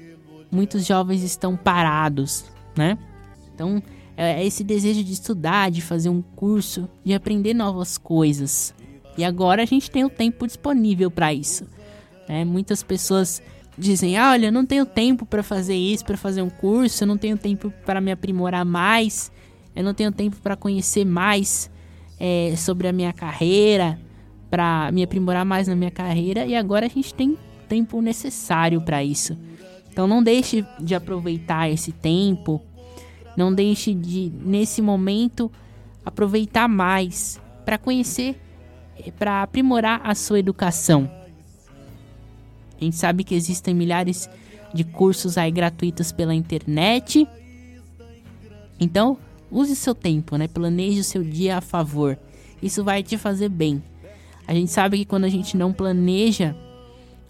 muitos 0.52 0.86
jovens 0.86 1.24
estão 1.24 1.56
parados, 1.56 2.46
né? 2.76 2.98
Então, 3.54 3.82
é 4.18 4.46
esse 4.46 4.64
desejo 4.64 5.04
de 5.04 5.14
estudar, 5.14 5.72
de 5.72 5.82
fazer 5.82 6.10
um 6.10 6.22
curso, 6.22 6.90
de 7.04 7.14
aprender 7.14 7.54
novas 7.54 7.98
coisas. 7.98 8.74
E 9.18 9.24
agora 9.24 9.64
a 9.64 9.66
gente 9.66 9.90
tem 9.90 10.04
o 10.04 10.10
tempo 10.10 10.48
disponível 10.48 11.12
para 11.12 11.34
isso. 11.34 11.66
Né? 12.28 12.46
Muitas 12.46 12.84
pessoas 12.84 13.42
dizem: 13.78 14.18
ah, 14.18 14.32
olha, 14.32 14.48
eu 14.48 14.52
não 14.52 14.66
tenho 14.66 14.86
tempo 14.86 15.26
para 15.26 15.44
fazer 15.44 15.76
isso, 15.76 16.06
para 16.06 16.18
fazer 16.18 16.42
um 16.42 16.50
curso, 16.50 17.04
eu 17.04 17.08
não 17.08 17.18
tenho 17.18 17.38
tempo 17.38 17.74
para 17.86 18.00
me 18.00 18.12
aprimorar 18.12 18.66
mais, 18.66 19.32
eu 19.76 19.84
não 19.84 19.94
tenho 19.94 20.12
tempo 20.12 20.38
para 20.38 20.56
conhecer 20.56 21.06
mais 21.06 21.70
é, 22.24 22.56
sobre 22.56 22.88
a 22.88 22.94
minha 22.94 23.12
carreira, 23.12 24.00
para 24.48 24.92
me 24.92 25.02
aprimorar 25.02 25.44
mais 25.44 25.68
na 25.68 25.76
minha 25.76 25.90
carreira. 25.90 26.46
E 26.46 26.56
agora 26.56 26.86
a 26.86 26.90
gente 26.90 27.16
tem 27.16 27.36
tempo 27.68 28.00
necessário 28.00 28.80
para 28.80 29.04
isso. 29.04 29.36
Então 29.92 30.06
não 30.06 30.22
deixe 30.22 30.64
de 30.80 30.94
aproveitar 30.94 31.68
esse 31.68 31.92
tempo. 31.92 32.62
Não 33.36 33.52
deixe 33.52 33.96
de, 33.96 34.32
nesse 34.46 34.84
momento, 34.84 35.52
aproveitar 36.06 36.68
mais 36.68 37.42
para 37.66 37.80
conhecer, 37.80 38.40
eh, 39.00 39.10
para 39.10 39.42
aprimorar 39.42 40.02
a 40.04 40.14
sua 40.14 40.38
educação. 40.38 41.10
A 42.80 42.84
gente 42.84 42.98
sabe 42.98 43.24
que 43.24 43.34
existem 43.34 43.74
milhares 43.74 44.30
de 44.74 44.84
cursos 44.84 45.40
aí 45.40 45.50
gratuitos 45.50 46.12
pela 46.12 46.36
internet. 46.36 47.28
Então, 48.80 49.18
use 49.52 49.76
seu 49.76 49.94
tempo, 49.94 50.38
né? 50.38 50.48
Planeje 50.48 51.02
o 51.02 51.04
seu 51.04 51.24
dia 51.24 51.58
a 51.58 51.62
favor. 51.62 52.18
Isso 52.62 52.84
vai 52.84 53.04
te 53.04 53.18
fazer 53.18 53.50
bem. 53.50 53.84
A 54.48 54.54
gente 54.54 54.72
sabe 54.72 54.98
que 54.98 55.06
quando 55.06 55.26
a 55.26 55.30
gente 55.30 55.58
não 55.58 55.74
planeja 55.74 56.56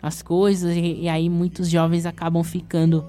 as 0.02 0.22
coisas, 0.22 0.76
e, 0.76 1.02
e 1.02 1.10
aí 1.10 1.30
muitos 1.30 1.70
jovens 1.70 2.06
acabam 2.06 2.44
ficando 2.44 3.06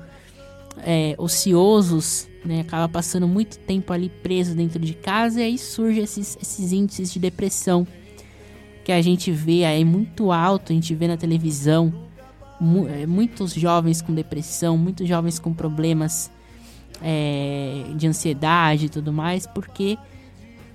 é, 0.79 1.15
ociosos, 1.19 2.29
né? 2.45 2.61
Acaba 2.61 2.89
passando 2.89 3.29
muito 3.29 3.59
tempo 3.59 3.93
ali 3.93 4.09
preso 4.09 4.55
dentro 4.55 4.79
de 4.79 4.95
casa 4.95 5.41
e 5.41 5.45
aí 5.45 5.59
surgem 5.59 6.03
esses, 6.03 6.37
esses 6.41 6.73
índices 6.73 7.13
de 7.13 7.19
depressão 7.19 7.87
que 8.85 8.91
a 8.91 9.01
gente 9.01 9.31
vê 9.31 9.65
aí 9.65 9.85
muito 9.85 10.33
alto, 10.33 10.73
a 10.73 10.75
gente 10.75 10.93
vê 10.95 11.07
na 11.07 11.17
televisão 11.17 11.93
é, 12.91 13.07
muitos 13.07 13.53
jovens 13.53 14.03
com 14.03 14.13
depressão, 14.13 14.77
muitos 14.77 15.07
jovens 15.07 15.39
com 15.39 15.53
problemas 15.53 16.31
é, 17.03 17.85
de 17.97 18.07
ansiedade 18.07 18.87
e 18.87 18.89
tudo 18.89 19.13
mais, 19.13 19.47
porque 19.47 19.99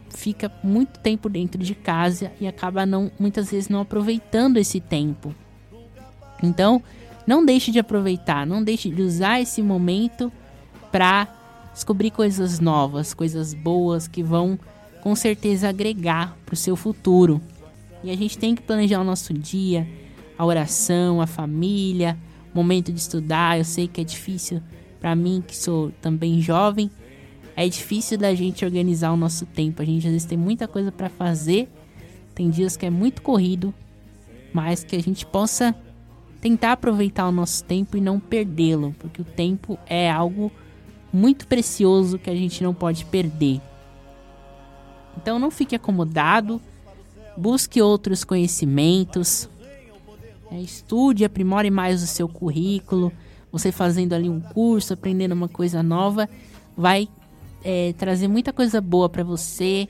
fica 0.09 0.51
muito 0.63 0.99
tempo 0.99 1.29
dentro 1.29 1.61
de 1.63 1.75
casa 1.75 2.31
e 2.39 2.47
acaba 2.47 2.85
não 2.85 3.11
muitas 3.19 3.51
vezes 3.51 3.69
não 3.69 3.81
aproveitando 3.81 4.57
esse 4.57 4.79
tempo. 4.79 5.33
Então, 6.41 6.81
não 7.25 7.45
deixe 7.45 7.71
de 7.71 7.79
aproveitar, 7.79 8.45
não 8.45 8.63
deixe 8.63 8.89
de 8.89 9.01
usar 9.01 9.41
esse 9.41 9.61
momento 9.61 10.31
para 10.91 11.27
descobrir 11.73 12.11
coisas 12.11 12.59
novas, 12.59 13.13
coisas 13.13 13.53
boas 13.53 14.07
que 14.07 14.23
vão 14.23 14.57
com 15.01 15.15
certeza 15.15 15.69
agregar 15.69 16.37
para 16.45 16.53
o 16.53 16.57
seu 16.57 16.75
futuro. 16.75 17.41
E 18.03 18.11
a 18.11 18.15
gente 18.15 18.37
tem 18.37 18.55
que 18.55 18.61
planejar 18.61 18.99
o 18.99 19.03
nosso 19.03 19.33
dia, 19.33 19.87
a 20.37 20.45
oração, 20.45 21.21
a 21.21 21.27
família, 21.27 22.17
momento 22.53 22.91
de 22.91 22.99
estudar. 22.99 23.57
Eu 23.57 23.63
sei 23.63 23.87
que 23.87 24.01
é 24.01 24.03
difícil 24.03 24.61
para 25.07 25.15
mim, 25.15 25.41
que 25.47 25.55
sou 25.55 25.89
também 26.01 26.41
jovem, 26.41 26.91
é 27.55 27.65
difícil 27.69 28.17
da 28.17 28.35
gente 28.35 28.65
organizar 28.65 29.13
o 29.13 29.15
nosso 29.15 29.45
tempo. 29.45 29.81
A 29.81 29.85
gente 29.85 30.05
às 30.05 30.11
vezes 30.11 30.27
tem 30.27 30.37
muita 30.37 30.67
coisa 30.67 30.91
para 30.91 31.07
fazer, 31.07 31.69
tem 32.35 32.49
dias 32.49 32.75
que 32.75 32.85
é 32.85 32.89
muito 32.89 33.21
corrido, 33.21 33.73
mas 34.51 34.83
que 34.83 34.97
a 34.97 35.01
gente 35.01 35.25
possa 35.25 35.73
tentar 36.41 36.73
aproveitar 36.73 37.25
o 37.25 37.31
nosso 37.31 37.63
tempo 37.63 37.95
e 37.95 38.01
não 38.01 38.19
perdê-lo, 38.19 38.93
porque 38.99 39.21
o 39.21 39.25
tempo 39.25 39.79
é 39.85 40.11
algo 40.11 40.51
muito 41.13 41.47
precioso 41.47 42.19
que 42.19 42.29
a 42.29 42.35
gente 42.35 42.61
não 42.61 42.73
pode 42.73 43.05
perder. 43.05 43.61
Então 45.15 45.39
não 45.39 45.49
fique 45.49 45.73
acomodado, 45.73 46.61
busque 47.37 47.81
outros 47.81 48.25
conhecimentos, 48.25 49.49
é, 50.51 50.59
estude, 50.59 51.23
aprimore 51.23 51.71
mais 51.71 52.03
o 52.03 52.07
seu 52.07 52.27
currículo. 52.27 53.09
Você 53.51 53.71
fazendo 53.71 54.13
ali 54.13 54.29
um 54.29 54.39
curso, 54.39 54.93
aprendendo 54.93 55.33
uma 55.33 55.47
coisa 55.47 55.81
nova, 55.81 56.29
vai 56.75 57.07
é, 57.63 57.93
trazer 57.93 58.27
muita 58.27 58.51
coisa 58.53 58.81
boa 58.81 59.09
para 59.09 59.23
você 59.23 59.87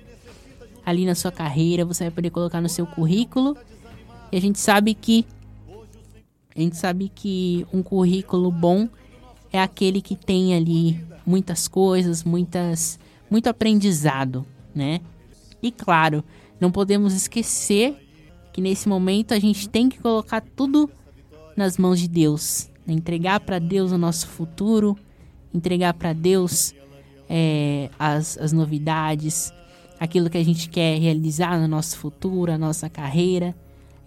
ali 0.86 1.06
na 1.06 1.16
sua 1.16 1.32
carreira. 1.32 1.86
Você 1.86 2.06
vai 2.06 2.12
poder 2.12 2.30
colocar 2.30 2.62
no 2.62 2.70
seu 2.70 2.86
currículo. 2.86 3.58
E 4.32 4.38
a 4.38 4.42
gente 4.42 4.60
sabe 4.60 4.94
que 4.94 5.26
a 6.56 6.60
gente 6.60 6.76
sabe 6.76 7.12
que 7.14 7.68
um 7.72 7.84
currículo 7.84 8.52
bom 8.52 8.90
é 9.54 9.62
aquele 9.62 10.02
que 10.02 10.16
tem 10.16 10.56
ali 10.56 11.00
muitas 11.24 11.68
coisas, 11.68 12.24
muitas, 12.24 13.00
muito 13.30 13.48
aprendizado, 13.48 14.44
né? 14.74 15.02
E 15.62 15.72
claro, 15.72 16.24
não 16.60 16.72
podemos 16.72 17.14
esquecer 17.14 17.96
que 18.52 18.60
nesse 18.60 18.90
momento 18.90 19.36
a 19.36 19.40
gente 19.40 19.70
tem 19.70 19.88
que 19.88 20.00
colocar 20.00 20.42
tudo 20.42 20.90
nas 21.56 21.78
mãos 21.78 22.00
de 22.00 22.08
Deus, 22.08 22.72
né? 22.88 22.94
entregar 22.94 23.42
para 23.42 23.60
Deus 23.60 23.92
o 23.92 23.98
nosso 23.98 24.28
futuro, 24.28 24.98
entregar 25.54 25.94
para 25.94 26.14
Deus 26.14 26.74
é, 27.30 27.90
as, 28.00 28.38
as 28.38 28.54
novidades, 28.54 29.52
aquilo 30.00 30.30
que 30.30 30.38
a 30.38 30.44
gente 30.44 30.70
quer 30.70 30.98
realizar 31.00 31.60
no 31.60 31.68
nosso 31.68 31.98
futuro, 31.98 32.52
a 32.52 32.58
nossa 32.58 32.90
carreira. 32.90 33.56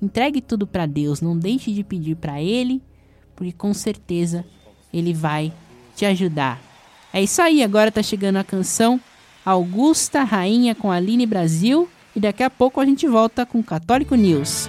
Entregue 0.01 0.41
tudo 0.41 0.67
para 0.67 0.87
Deus, 0.87 1.21
não 1.21 1.39
deixe 1.39 1.73
de 1.73 1.85
pedir 1.85 2.17
para 2.17 2.41
Ele, 2.41 2.83
porque 3.37 3.53
com 3.53 3.75
certeza 3.75 4.45
Ele 4.93 5.13
vai 5.13 5.53
te 5.95 6.07
ajudar. 6.07 6.61
É 7.13 7.23
isso 7.23 7.43
aí, 7.43 7.63
agora 7.63 7.93
tá 7.93 8.03
chegando 8.03 8.37
a 8.37 8.45
canção 8.45 8.99
Augusta 9.45 10.23
Rainha 10.23 10.75
com 10.75 10.91
Aline 10.91 11.27
Brasil 11.27 11.89
e 12.15 12.21
daqui 12.21 12.43
a 12.43 12.51
pouco 12.51 12.81
a 12.81 12.85
gente 12.85 13.07
volta 13.07 13.45
com 13.45 13.63
Católico 13.63 14.15
News. 14.15 14.69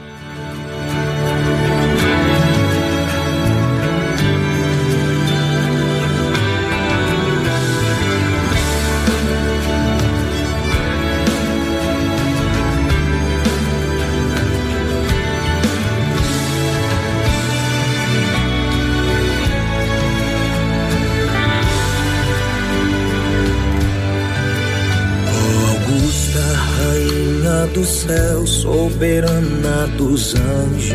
Do 27.73 27.85
céu, 27.85 28.45
soberana 28.45 29.87
dos 29.97 30.35
anjos. 30.35 30.91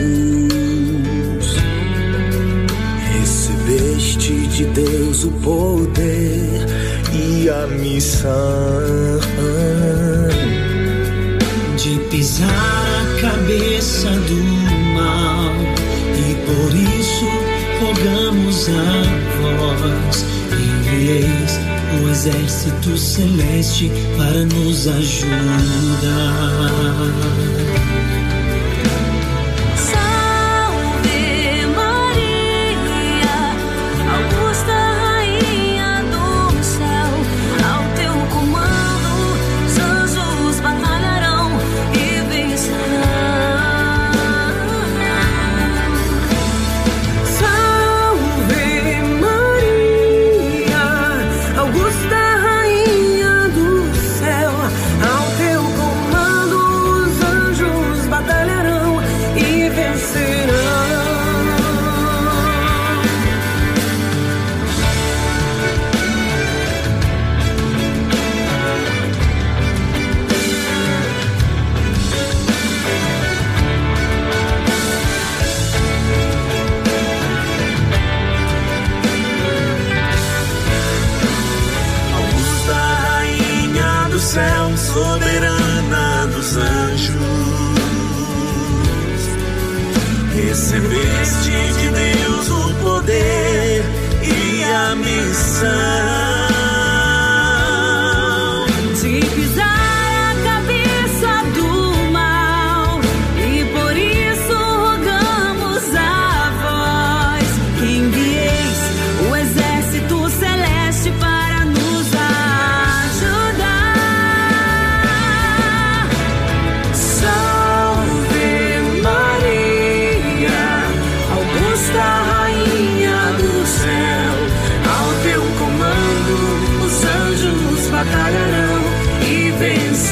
Recebeste 3.12 4.46
de 4.48 4.64
Deus 4.66 5.24
o 5.24 5.30
poder 5.32 6.66
e 7.14 7.48
a 7.48 7.66
missão 7.66 9.20
de 11.76 11.98
pisar 12.10 12.48
a 12.48 13.20
cabeça 13.20 14.10
do 14.10 14.42
mal, 14.94 15.52
e 16.14 16.34
por 16.46 16.74
isso 16.98 17.26
rogamos 17.80 18.68
a 18.68 19.02
vós, 19.40 20.24
envieis 20.52 21.65
o 22.02 22.10
exército 22.10 22.96
celeste 22.96 23.90
para 24.16 24.44
nos 24.44 24.86
ajudar. 24.88 25.56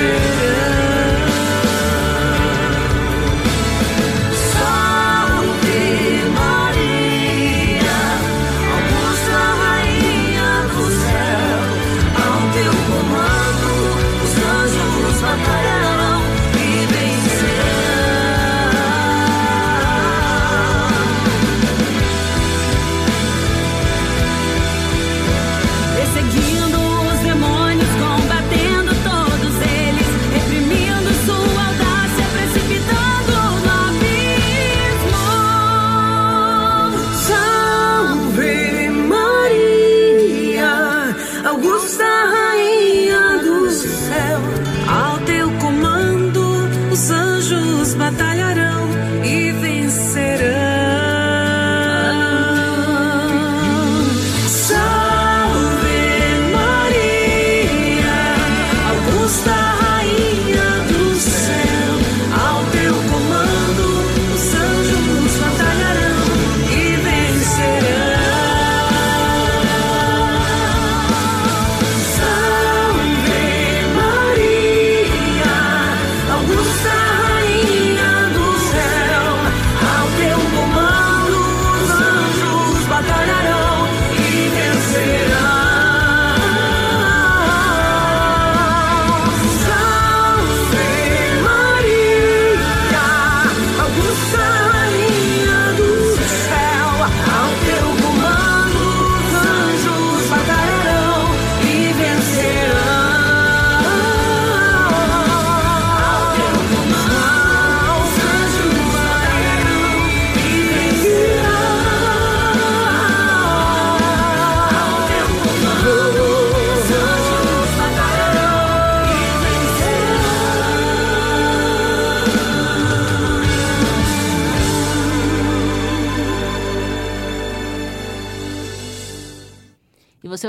still 0.04 0.33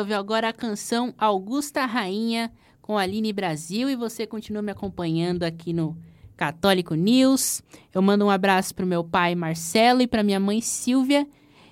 Ouviu 0.05 0.19
agora 0.19 0.49
a 0.49 0.53
canção 0.53 1.15
Augusta 1.17 1.83
Rainha 1.83 2.51
com 2.79 2.95
Aline 2.95 3.33
Brasil 3.33 3.89
e 3.89 3.95
você 3.95 4.27
continua 4.27 4.61
me 4.61 4.71
acompanhando 4.71 5.41
aqui 5.41 5.73
no 5.73 5.97
Católico 6.37 6.93
News. 6.93 7.63
Eu 7.91 8.03
mando 8.03 8.23
um 8.23 8.29
abraço 8.29 8.75
para 8.75 8.85
o 8.85 8.87
meu 8.87 9.03
pai 9.03 9.33
Marcelo 9.33 10.03
e 10.03 10.07
para 10.07 10.21
minha 10.21 10.39
mãe 10.39 10.61
Silvia 10.61 11.27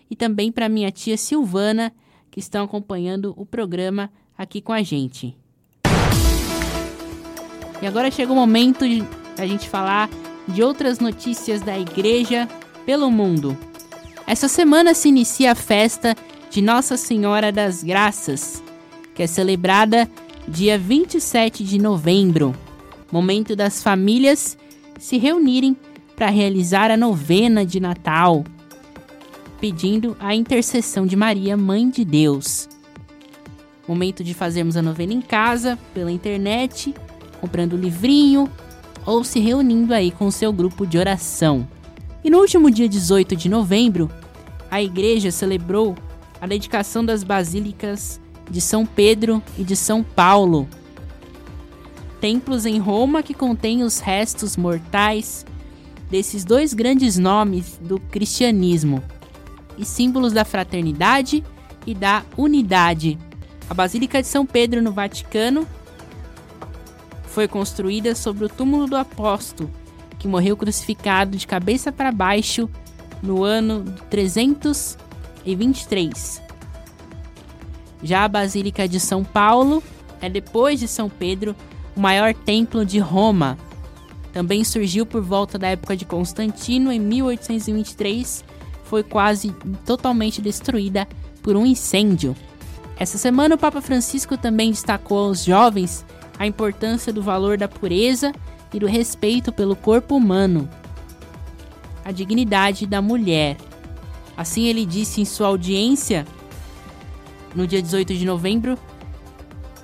e 0.10 0.16
também 0.16 0.52
para 0.52 0.68
minha 0.68 0.90
tia 0.90 1.16
Silvana 1.16 1.94
que 2.32 2.40
estão 2.40 2.66
acompanhando 2.66 3.36
o 3.38 3.46
programa 3.46 4.12
aqui 4.36 4.62
com 4.62 4.74
a 4.74 4.82
gente. 4.82 5.38
E 7.84 7.86
agora 7.86 8.10
chegou 8.10 8.36
o 8.36 8.40
momento 8.40 8.90
de 8.90 9.04
a 9.38 9.46
gente 9.46 9.70
falar 9.70 10.10
de 10.48 10.64
outras 10.64 10.98
notícias 10.98 11.62
da 11.62 11.78
igreja 11.78 12.48
pelo 12.84 13.12
mundo. 13.12 13.56
Essa 14.26 14.48
semana 14.48 14.96
se 14.96 15.10
inicia 15.10 15.52
a 15.52 15.56
festa 15.56 16.16
de 16.54 16.62
Nossa 16.62 16.96
Senhora 16.98 17.52
das 17.52 17.82
Graças, 17.84 18.62
que 19.16 19.24
é 19.24 19.28
celebrada 19.28 20.08
dia 20.48 20.78
27 20.78 21.64
de 21.64 21.80
novembro, 21.80 22.54
momento 23.12 23.56
das 23.56 23.82
famílias 23.82 24.56
se 25.00 25.18
reunirem 25.18 25.76
para 26.16 26.30
realizar 26.30 26.92
a 26.92 26.96
novena 26.96 27.66
de 27.66 27.80
Natal, 27.80 28.44
pedindo 29.60 30.16
a 30.20 30.36
intercessão 30.36 31.08
de 31.08 31.16
Maria, 31.16 31.58
Mãe 31.58 31.90
de 31.90 32.06
Deus. 32.06 32.70
Momento 33.88 34.24
de 34.24 34.36
fazermos 34.36 34.78
a 34.78 34.82
novena 34.84 35.12
em 35.12 35.22
casa, 35.22 35.76
pela 35.92 36.12
internet, 36.12 36.94
comprando 37.42 37.76
livrinho 37.76 38.48
ou 39.08 39.24
se 39.24 39.40
reunindo 39.40 39.92
aí 39.92 40.12
com 40.12 40.28
o 40.28 40.32
seu 40.32 40.54
grupo 40.54 40.86
de 40.86 41.00
oração. 41.00 41.68
E 42.24 42.30
no 42.30 42.38
último 42.38 42.70
dia 42.70 42.88
18 42.88 43.36
de 43.36 43.50
novembro, 43.50 44.08
a 44.70 44.84
igreja 44.84 45.32
celebrou 45.32 45.96
a 46.44 46.46
dedicação 46.46 47.06
das 47.06 47.24
basílicas 47.24 48.20
de 48.52 48.60
São 48.60 48.86
Pedro 48.86 49.42
e 49.58 49.64
de 49.64 49.78
São 49.78 50.04
Paulo. 50.04 50.68
Templos 52.20 52.66
em 52.66 52.80
Roma 52.80 53.24
que 53.24 53.34
contêm 53.34 53.82
os 53.82 54.00
restos 54.00 54.58
mortais 54.58 55.46
desses 56.12 56.44
dois 56.44 56.74
grandes 56.74 57.18
nomes 57.18 57.80
do 57.82 57.98
cristianismo 57.98 59.02
e 59.78 59.86
símbolos 59.86 60.34
da 60.34 60.44
fraternidade 60.44 61.42
e 61.88 61.96
da 61.96 62.24
unidade. 62.36 63.18
A 63.70 63.74
Basílica 63.74 64.22
de 64.22 64.28
São 64.28 64.46
Pedro 64.46 64.82
no 64.82 64.92
Vaticano 64.92 65.66
foi 67.24 67.48
construída 67.48 68.16
sobre 68.16 68.44
o 68.44 68.50
túmulo 68.50 68.86
do 68.86 68.98
apóstolo, 68.98 69.72
que 70.20 70.28
morreu 70.28 70.58
crucificado 70.58 71.38
de 71.38 71.48
cabeça 71.48 71.90
para 71.90 72.12
baixo 72.12 72.70
no 73.22 73.46
ano 73.46 73.86
300 74.10 74.98
e 75.46 75.56
23. 75.56 76.42
Já 78.02 78.26
a 78.26 78.28
Basílica 78.28 78.88
de 78.88 79.00
São 79.00 79.24
Paulo 79.24 79.82
é 80.22 80.30
depois 80.30 80.80
de 80.80 80.88
São 80.88 81.10
Pedro 81.10 81.56
o 81.96 82.00
maior 82.00 82.34
templo 82.34 82.86
de 82.86 83.00
Roma. 83.00 83.58
Também 84.32 84.64
surgiu 84.64 85.06
por 85.06 85.22
volta 85.22 85.58
da 85.58 85.68
época 85.68 85.96
de 85.96 86.06
Constantino 86.06 86.92
em 86.92 87.00
1823, 87.00 88.44
foi 88.84 89.04
quase 89.04 89.52
totalmente 89.86 90.42
destruída 90.42 91.08
por 91.42 91.56
um 91.56 91.66
incêndio. 91.66 92.36
Essa 92.98 93.18
semana 93.18 93.56
o 93.56 93.58
Papa 93.58 93.82
Francisco 93.82 94.38
também 94.38 94.72
destacou 94.72 95.28
aos 95.28 95.44
jovens 95.44 96.06
a 96.38 96.48
importância 96.48 97.14
do 97.14 97.22
valor 97.22 97.58
da 97.58 97.68
pureza 97.68 98.34
e 98.74 98.80
do 98.80 98.88
respeito 98.88 99.52
pelo 99.52 99.76
corpo 99.76 100.16
humano, 100.16 100.68
a 102.04 102.12
dignidade 102.12 102.88
da 102.88 103.02
mulher. 103.02 103.58
Assim 104.36 104.66
ele 104.66 104.86
disse 104.86 105.22
em 105.22 105.26
sua 105.26 105.48
audiência 105.48 106.26
no 107.56 107.68
dia 107.68 107.82
18 107.82 108.16
de 108.16 108.26
novembro 108.26 108.78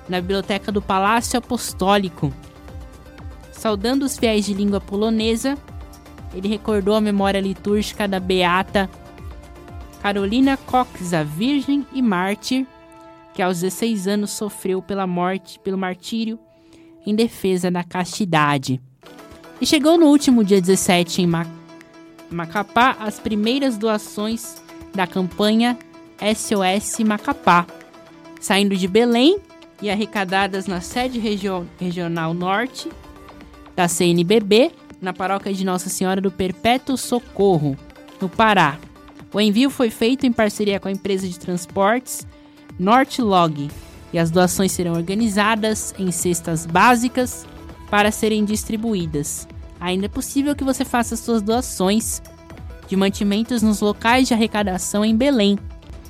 na 0.08 0.20
biblioteca 0.20 0.72
do 0.72 0.82
Palácio 0.82 1.38
Apostólico. 1.38 2.32
Saudando 3.52 4.02
os 4.02 4.18
fiéis 4.18 4.44
de 4.44 4.54
língua 4.54 4.80
polonesa, 4.80 5.56
ele 6.34 6.48
recordou 6.48 6.94
a 6.96 7.00
memória 7.00 7.40
litúrgica 7.40 8.08
da 8.08 8.18
beata 8.18 8.90
Carolina 10.02 10.56
Cox, 10.56 11.12
a 11.12 11.22
virgem 11.22 11.86
e 11.92 12.02
mártir, 12.02 12.66
que 13.34 13.42
aos 13.42 13.60
16 13.60 14.08
anos 14.08 14.30
sofreu 14.30 14.82
pela 14.82 15.06
morte, 15.06 15.60
pelo 15.60 15.78
martírio, 15.78 16.38
em 17.06 17.14
defesa 17.14 17.70
da 17.70 17.84
castidade. 17.84 18.80
E 19.60 19.66
chegou 19.66 19.98
no 19.98 20.06
último 20.06 20.42
dia 20.42 20.60
17 20.60 21.22
em 21.22 21.26
Macau 21.26 21.59
Macapá 22.30 22.96
as 23.00 23.18
primeiras 23.18 23.76
doações 23.76 24.62
da 24.94 25.06
campanha 25.06 25.76
SOS 26.20 27.00
Macapá, 27.00 27.66
saindo 28.40 28.76
de 28.76 28.86
Belém 28.86 29.38
e 29.82 29.90
arrecadadas 29.90 30.66
na 30.66 30.80
sede 30.80 31.18
regio 31.18 31.66
regional 31.78 32.32
norte 32.34 32.88
da 33.74 33.88
CNBB, 33.88 34.70
na 35.00 35.12
paróquia 35.12 35.52
de 35.52 35.64
Nossa 35.64 35.88
Senhora 35.88 36.20
do 36.20 36.30
Perpétuo 36.30 36.96
Socorro, 36.96 37.76
no 38.20 38.28
Pará. 38.28 38.78
O 39.32 39.40
envio 39.40 39.70
foi 39.70 39.90
feito 39.90 40.26
em 40.26 40.32
parceria 40.32 40.78
com 40.78 40.88
a 40.88 40.92
empresa 40.92 41.26
de 41.26 41.38
transportes 41.38 42.26
Nortlog 42.78 43.70
e 44.12 44.18
as 44.18 44.30
doações 44.30 44.72
serão 44.72 44.92
organizadas 44.92 45.94
em 45.98 46.10
cestas 46.10 46.66
básicas 46.66 47.46
para 47.88 48.10
serem 48.10 48.44
distribuídas 48.44 49.48
ainda 49.80 50.06
é 50.06 50.08
possível 50.08 50.54
que 50.54 50.62
você 50.62 50.84
faça 50.84 51.16
suas 51.16 51.40
doações 51.40 52.22
de 52.86 52.94
mantimentos 52.96 53.62
nos 53.62 53.80
locais 53.80 54.28
de 54.28 54.34
arrecadação 54.34 55.04
em 55.04 55.16
Belém 55.16 55.58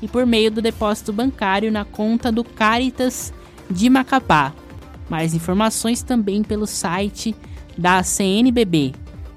e 0.02 0.08
por 0.08 0.26
meio 0.26 0.50
do 0.50 0.60
depósito 0.60 1.12
bancário 1.12 1.70
na 1.70 1.84
conta 1.84 2.32
do 2.32 2.42
Caritas 2.42 3.32
de 3.70 3.88
Macapá. 3.88 4.52
Mais 5.08 5.34
informações 5.34 6.02
também 6.02 6.42
pelo 6.42 6.66
site 6.66 7.34
da 7.76 8.02
CNBB. 8.02 8.92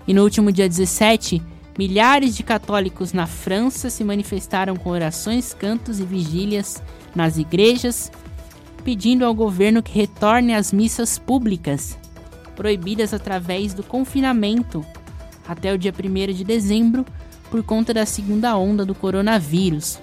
E 0.07 0.13
no 0.13 0.23
último 0.23 0.51
dia 0.51 0.67
17, 0.67 1.41
milhares 1.77 2.35
de 2.35 2.43
católicos 2.43 3.13
na 3.13 3.27
França 3.27 3.89
se 3.89 4.03
manifestaram 4.03 4.75
com 4.75 4.89
orações, 4.89 5.53
cantos 5.53 5.99
e 5.99 6.03
vigílias 6.03 6.81
nas 7.15 7.37
igrejas, 7.37 8.11
pedindo 8.83 9.25
ao 9.25 9.33
governo 9.33 9.83
que 9.83 9.93
retorne 9.93 10.53
às 10.53 10.71
missas 10.71 11.17
públicas 11.17 11.97
proibidas 12.55 13.13
através 13.13 13.73
do 13.73 13.83
confinamento 13.83 14.85
até 15.47 15.73
o 15.73 15.77
dia 15.77 15.93
1 15.93 16.33
de 16.33 16.43
dezembro 16.43 17.05
por 17.49 17.63
conta 17.63 17.93
da 17.93 18.05
segunda 18.05 18.57
onda 18.57 18.85
do 18.85 18.95
coronavírus. 18.95 19.99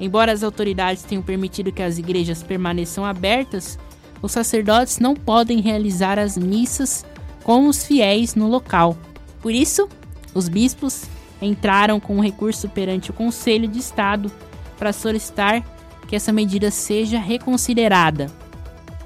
Embora 0.00 0.32
as 0.32 0.42
autoridades 0.42 1.04
tenham 1.04 1.22
permitido 1.22 1.72
que 1.72 1.82
as 1.82 1.98
igrejas 1.98 2.42
permaneçam 2.42 3.04
abertas, 3.04 3.78
os 4.20 4.32
sacerdotes 4.32 4.98
não 4.98 5.14
podem 5.14 5.60
realizar 5.60 6.18
as 6.18 6.36
missas 6.36 7.04
com 7.44 7.66
os 7.66 7.84
fiéis 7.84 8.34
no 8.34 8.48
local. 8.48 8.96
Por 9.40 9.52
isso, 9.52 9.88
os 10.34 10.48
bispos 10.48 11.04
entraram 11.40 11.98
com 11.98 12.16
um 12.16 12.22
recurso 12.22 12.68
perante 12.68 13.10
o 13.10 13.14
Conselho 13.14 13.68
de 13.68 13.78
Estado 13.78 14.30
para 14.78 14.92
solicitar 14.92 15.62
que 16.06 16.16
essa 16.16 16.32
medida 16.32 16.70
seja 16.70 17.18
reconsiderada, 17.18 18.30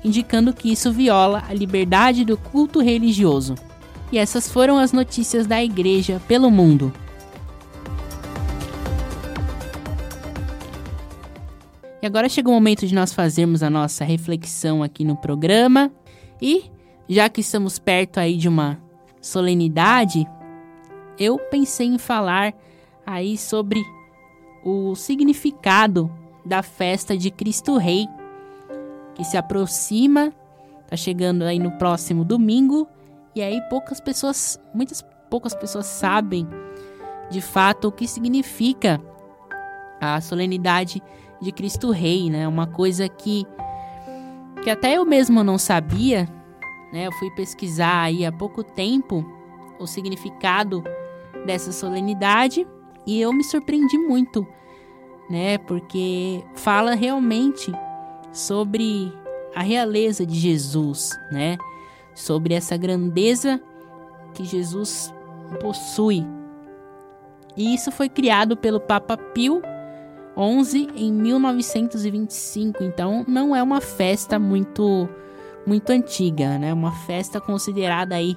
indicando 0.07 0.53
que 0.53 0.71
isso 0.71 0.93
viola 0.93 1.43
a 1.49 1.53
liberdade 1.53 2.25
do 2.25 2.37
culto 2.37 2.81
religioso. 2.81 3.57
E 4.13 4.19
essas 4.19 4.49
foram 4.49 4.79
as 4.79 4.93
notícias 4.93 5.49
da 5.49 5.63
Igreja 5.63 6.23
pelo 6.29 6.49
mundo. 6.49 6.93
E 12.01 12.07
agora 12.07 12.29
chegou 12.29 12.53
o 12.53 12.55
momento 12.55 12.87
de 12.87 12.95
nós 12.95 13.13
fazermos 13.13 13.65
a 13.65 13.69
nossa 13.69 14.05
reflexão 14.05 14.81
aqui 14.81 15.05
no 15.05 15.17
programa. 15.17 15.91
E 16.41 16.71
já 17.09 17.29
que 17.29 17.41
estamos 17.41 17.81
perto 17.81 18.19
aí 18.19 18.37
de 18.37 18.49
uma 18.49 18.81
solenidade, 19.21 20.25
eu 21.19 21.37
pensei 21.37 21.89
em 21.89 21.99
falar 21.99 22.55
aí 23.05 23.37
sobre 23.37 23.83
o 24.65 24.95
significado 24.95 26.09
da 26.45 26.63
festa 26.63 27.17
de 27.17 27.29
Cristo 27.29 27.77
Rei, 27.77 28.07
que 29.17 29.25
se 29.25 29.37
aproxima, 29.37 30.33
tá 30.87 30.97
chegando 30.97 31.43
aí 31.43 31.59
no 31.59 31.73
próximo 31.73 32.25
domingo, 32.25 32.87
e 33.35 33.43
aí 33.43 33.61
poucas 33.69 33.99
pessoas, 33.99 34.61
muitas 34.75 35.03
poucas 35.31 35.55
pessoas 35.55 35.87
sabem 35.87 36.47
de 37.31 37.41
fato 37.41 37.89
o 37.89 37.93
que 37.93 38.07
significa 38.07 39.01
a 40.01 40.21
solenidade 40.21 41.03
de 41.41 41.51
Cristo 41.51 41.91
Rei, 41.91 42.31
né? 42.31 42.47
Uma 42.47 42.67
coisa 42.67 43.09
que 43.09 43.45
que 44.63 44.71
até 44.71 44.97
eu 44.97 45.05
mesmo 45.05 45.43
não 45.43 45.59
sabia, 45.59 46.29
né? 46.93 47.07
Eu 47.07 47.13
fui 47.13 47.31
pesquisar 47.31 48.03
aí 48.03 48.25
há 48.25 48.33
pouco 48.33 48.63
tempo 48.63 49.25
o 49.79 49.87
significado 49.87 50.85
dessa 51.47 51.73
solenidade 51.73 52.67
e 53.07 53.21
eu 53.21 53.33
me 53.33 53.45
surpreendi 53.45 53.99
muito, 53.99 54.47
né? 55.31 55.59
Porque 55.59 56.45
fala 56.55 56.95
realmente 56.95 57.73
sobre 58.37 59.13
a 59.55 59.63
realeza 59.63 60.27
de 60.27 60.39
Jesus, 60.39 61.19
né? 61.33 61.57
Sobre 62.15 62.55
essa 62.55 62.77
grandeza 62.77 63.61
que 64.35 64.45
Jesus 64.45 65.13
possui. 65.61 66.27
E 67.57 67.75
isso 67.75 67.91
foi 67.91 68.09
criado 68.11 68.55
pelo 68.57 68.79
Papa 68.79 69.17
Pio 69.17 69.63
11 70.37 70.91
em 70.95 71.11
1925. 71.11 72.85
Então 72.85 73.25
não 73.27 73.57
é 73.57 73.63
uma 73.63 73.81
festa 73.81 74.39
muito 74.39 75.09
muito 75.67 75.91
antiga, 75.91 76.59
né? 76.59 76.73
Uma 76.73 76.93
festa 76.93 77.41
considerada 77.41 78.15
aí 78.15 78.37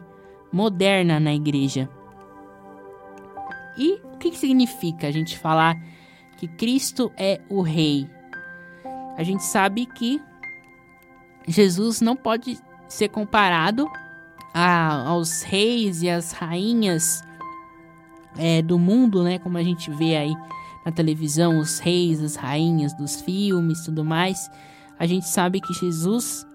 moderna 0.52 1.20
na 1.20 1.34
igreja. 1.34 1.90
E 3.78 4.00
o 4.14 4.18
que, 4.18 4.32
que 4.32 4.38
significa 4.38 5.08
a 5.08 5.12
gente 5.12 5.38
falar 5.38 5.76
que 6.38 6.48
Cristo 6.48 7.12
é 7.18 7.42
o 7.50 7.62
rei? 7.62 8.10
A 9.20 9.24
gente 9.24 9.44
sabe 9.44 9.86
que 9.86 10.22
Jesus 11.46 12.00
não 12.00 12.16
pode 12.16 12.58
ser 12.88 13.10
comparado 13.10 13.92
a, 14.54 15.10
aos 15.10 15.42
reis 15.42 16.02
e 16.02 16.10
às 16.10 16.32
rainhas 16.32 17.22
é, 18.38 18.62
do 18.62 18.80
mundo, 18.80 19.22
né? 19.22 19.38
Como 19.38 19.58
a 19.58 19.62
gente 19.62 19.92
vê 19.92 20.16
aí 20.16 20.34
na 20.86 20.92
televisão, 20.94 21.60
os 21.60 21.80
reis, 21.80 22.24
as 22.24 22.38
rainhas 22.38 22.94
dos 22.94 23.20
filmes, 23.20 23.84
tudo 23.84 24.06
mais. 24.06 24.50
A 24.98 25.06
gente 25.06 25.28
sabe 25.28 25.60
que 25.60 25.74
Jesus 25.74 26.48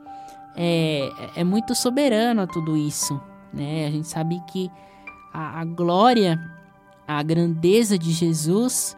é, 0.56 1.12
é 1.36 1.44
muito 1.44 1.74
soberano 1.74 2.40
a 2.40 2.46
tudo 2.46 2.78
isso, 2.78 3.20
né? 3.52 3.88
A 3.88 3.90
gente 3.90 4.08
sabe 4.08 4.42
que 4.50 4.70
a, 5.34 5.60
a 5.60 5.64
glória, 5.66 6.40
a 7.06 7.22
grandeza 7.22 7.98
de 7.98 8.10
Jesus 8.10 8.96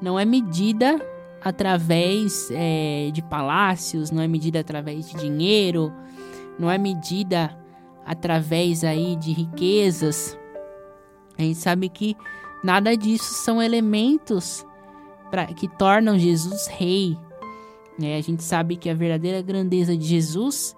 não 0.00 0.18
é 0.18 0.24
medida 0.24 0.98
através 1.44 2.48
é, 2.52 3.10
de 3.12 3.22
palácios, 3.22 4.10
não 4.10 4.22
é 4.22 4.28
medida 4.28 4.60
através 4.60 5.08
de 5.08 5.16
dinheiro, 5.16 5.92
não 6.58 6.70
é 6.70 6.78
medida 6.78 7.56
através 8.04 8.84
aí 8.84 9.16
de 9.16 9.32
riquezas. 9.32 10.38
A 11.36 11.42
gente 11.42 11.58
sabe 11.58 11.88
que 11.88 12.16
nada 12.62 12.96
disso 12.96 13.34
são 13.34 13.60
elementos 13.60 14.64
pra, 15.30 15.46
que 15.46 15.66
tornam 15.66 16.18
Jesus 16.18 16.66
rei. 16.68 17.18
Né? 17.98 18.16
A 18.16 18.20
gente 18.20 18.42
sabe 18.42 18.76
que 18.76 18.88
a 18.88 18.94
verdadeira 18.94 19.42
grandeza 19.42 19.96
de 19.96 20.04
Jesus 20.04 20.76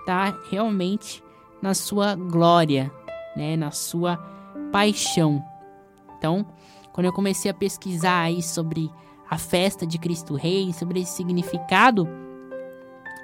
está 0.00 0.38
realmente 0.50 1.22
na 1.60 1.74
sua 1.74 2.14
glória, 2.14 2.92
né? 3.36 3.56
na 3.56 3.70
sua 3.70 4.16
paixão. 4.70 5.42
Então, 6.18 6.46
quando 6.92 7.06
eu 7.06 7.12
comecei 7.12 7.50
a 7.50 7.54
pesquisar 7.54 8.20
aí 8.20 8.42
sobre 8.42 8.90
a 9.34 9.38
festa 9.38 9.84
de 9.84 9.98
Cristo 9.98 10.34
Rei, 10.34 10.72
sobre 10.72 11.00
esse 11.00 11.16
significado, 11.16 12.08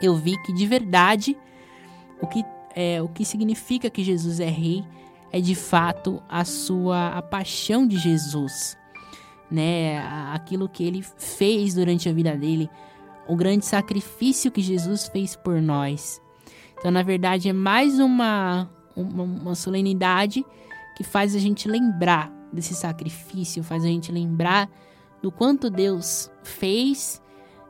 eu 0.03 0.17
vi 0.17 0.37
que 0.43 0.53
de 0.53 0.67
verdade 0.67 1.37
o 2.21 2.27
que 2.27 2.45
é 2.75 3.01
o 3.01 3.09
que 3.09 3.25
significa 3.25 3.89
que 3.89 4.03
Jesus 4.03 4.41
é 4.41 4.49
rei 4.49 4.85
é 5.33 5.41
de 5.41 5.55
fato 5.55 6.21
a 6.29 6.45
sua 6.45 7.11
a 7.11 7.23
paixão 7.23 7.87
de 7.87 7.97
Jesus, 7.97 8.77
né? 9.49 9.99
Aquilo 10.33 10.69
que 10.69 10.83
ele 10.83 11.03
fez 11.17 11.75
durante 11.75 12.09
a 12.09 12.13
vida 12.13 12.37
dele, 12.37 12.69
o 13.29 13.37
grande 13.37 13.65
sacrifício 13.65 14.51
que 14.51 14.61
Jesus 14.61 15.07
fez 15.07 15.37
por 15.37 15.63
nós. 15.63 16.21
Então, 16.79 16.91
na 16.91 17.03
verdade, 17.03 17.49
é 17.49 17.53
mais 17.53 18.01
uma, 18.01 18.69
uma, 18.97 19.23
uma 19.23 19.55
solenidade 19.55 20.45
que 20.97 21.05
faz 21.05 21.37
a 21.37 21.39
gente 21.39 21.69
lembrar 21.69 22.33
desse 22.53 22.75
sacrifício, 22.75 23.63
faz 23.63 23.85
a 23.85 23.89
gente 23.89 24.11
lembrar 24.11 24.69
do 25.23 25.31
quanto 25.31 25.71
Deus 25.71 26.31
fez 26.43 27.21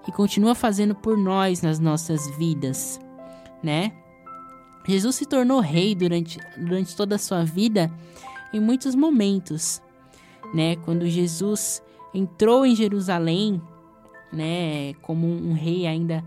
e 0.07 0.13
continua 0.13 0.55
fazendo 0.55 0.95
por 0.95 1.17
nós 1.17 1.63
nas 1.63 1.79
nossas 1.79 2.29
vidas, 2.37 3.01
né? 3.63 3.93
Jesus 4.87 5.17
se 5.17 5.27
tornou 5.27 5.61
rei 5.61 5.95
durante, 5.95 6.39
durante 6.57 6.97
toda 6.97 7.17
a 7.17 7.19
sua 7.19 7.45
vida 7.45 7.93
em 8.53 8.59
muitos 8.59 8.95
momentos, 8.95 9.81
né? 10.55 10.77
Quando 10.77 11.07
Jesus 11.07 11.83
entrou 12.13 12.65
em 12.67 12.75
Jerusalém, 12.75 13.61
né, 14.33 14.95
como 15.03 15.27
um 15.27 15.53
rei 15.53 15.87
ainda, 15.87 16.25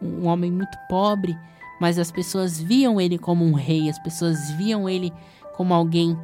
um 0.00 0.26
homem 0.26 0.50
muito 0.50 0.76
pobre, 0.88 1.36
mas 1.80 1.98
as 1.98 2.10
pessoas 2.10 2.58
viam 2.58 3.00
ele 3.00 3.18
como 3.18 3.44
um 3.44 3.52
rei, 3.52 3.88
as 3.88 3.98
pessoas 3.98 4.50
viam 4.52 4.88
ele 4.88 5.12
como 5.54 5.74
alguém 5.74 6.18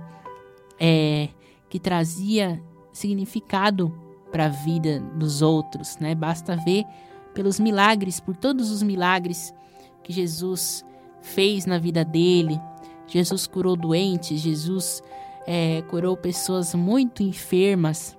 é, 0.78 1.28
que 1.68 1.78
trazia 1.78 2.62
significado 2.92 3.92
para 4.32 4.46
a 4.46 4.48
vida 4.48 4.98
dos 5.14 5.42
outros, 5.42 5.96
né? 5.98 6.14
Basta 6.14 6.56
ver 6.56 6.84
pelos 7.34 7.60
milagres, 7.60 8.18
por 8.18 8.36
todos 8.36 8.70
os 8.70 8.82
milagres 8.82 9.54
que 10.02 10.12
Jesus 10.12 10.84
fez 11.20 11.66
na 11.66 11.78
vida 11.78 12.04
dele. 12.04 12.58
Jesus 13.06 13.46
curou 13.46 13.76
doentes, 13.76 14.40
Jesus 14.40 15.02
é, 15.46 15.82
curou 15.82 16.16
pessoas 16.16 16.74
muito 16.74 17.22
enfermas. 17.22 18.16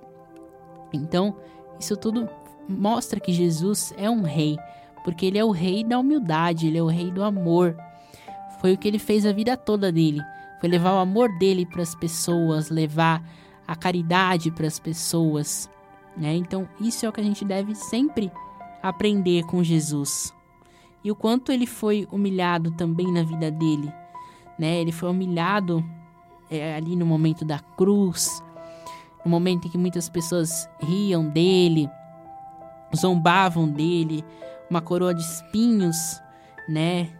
Então, 0.92 1.36
isso 1.78 1.96
tudo 1.96 2.28
mostra 2.68 3.20
que 3.20 3.32
Jesus 3.32 3.92
é 3.98 4.08
um 4.08 4.22
rei, 4.22 4.56
porque 5.02 5.26
ele 5.26 5.38
é 5.38 5.44
o 5.44 5.50
rei 5.50 5.84
da 5.84 5.98
humildade, 5.98 6.68
ele 6.68 6.78
é 6.78 6.82
o 6.82 6.86
rei 6.86 7.10
do 7.10 7.22
amor. 7.22 7.76
Foi 8.60 8.72
o 8.72 8.78
que 8.78 8.88
ele 8.88 8.98
fez 8.98 9.26
a 9.26 9.32
vida 9.32 9.56
toda 9.56 9.92
dele. 9.92 10.20
Foi 10.60 10.68
levar 10.68 10.94
o 10.94 10.98
amor 10.98 11.28
dele 11.38 11.66
para 11.66 11.82
as 11.82 11.94
pessoas, 11.94 12.70
levar 12.70 13.22
a 13.66 13.76
caridade 13.76 14.50
para 14.50 14.66
as 14.66 14.78
pessoas. 14.78 15.68
Né? 16.16 16.34
Então, 16.34 16.68
isso 16.80 17.04
é 17.04 17.08
o 17.08 17.12
que 17.12 17.20
a 17.20 17.24
gente 17.24 17.44
deve 17.44 17.74
sempre 17.74 18.30
aprender 18.82 19.44
com 19.44 19.62
Jesus. 19.62 20.34
E 21.02 21.10
o 21.10 21.16
quanto 21.16 21.52
ele 21.52 21.66
foi 21.66 22.08
humilhado 22.10 22.70
também 22.72 23.12
na 23.12 23.22
vida 23.22 23.50
dele. 23.50 23.92
Né? 24.58 24.80
Ele 24.80 24.92
foi 24.92 25.10
humilhado 25.10 25.84
é, 26.50 26.76
ali 26.76 26.96
no 26.96 27.04
momento 27.04 27.44
da 27.44 27.58
cruz, 27.58 28.42
no 29.24 29.30
momento 29.30 29.66
em 29.66 29.70
que 29.70 29.78
muitas 29.78 30.08
pessoas 30.08 30.68
riam 30.80 31.28
dele, 31.28 31.90
zombavam 32.94 33.68
dele, 33.68 34.24
uma 34.70 34.80
coroa 34.80 35.14
de 35.14 35.22
espinhos, 35.22 36.20
né? 36.68 37.10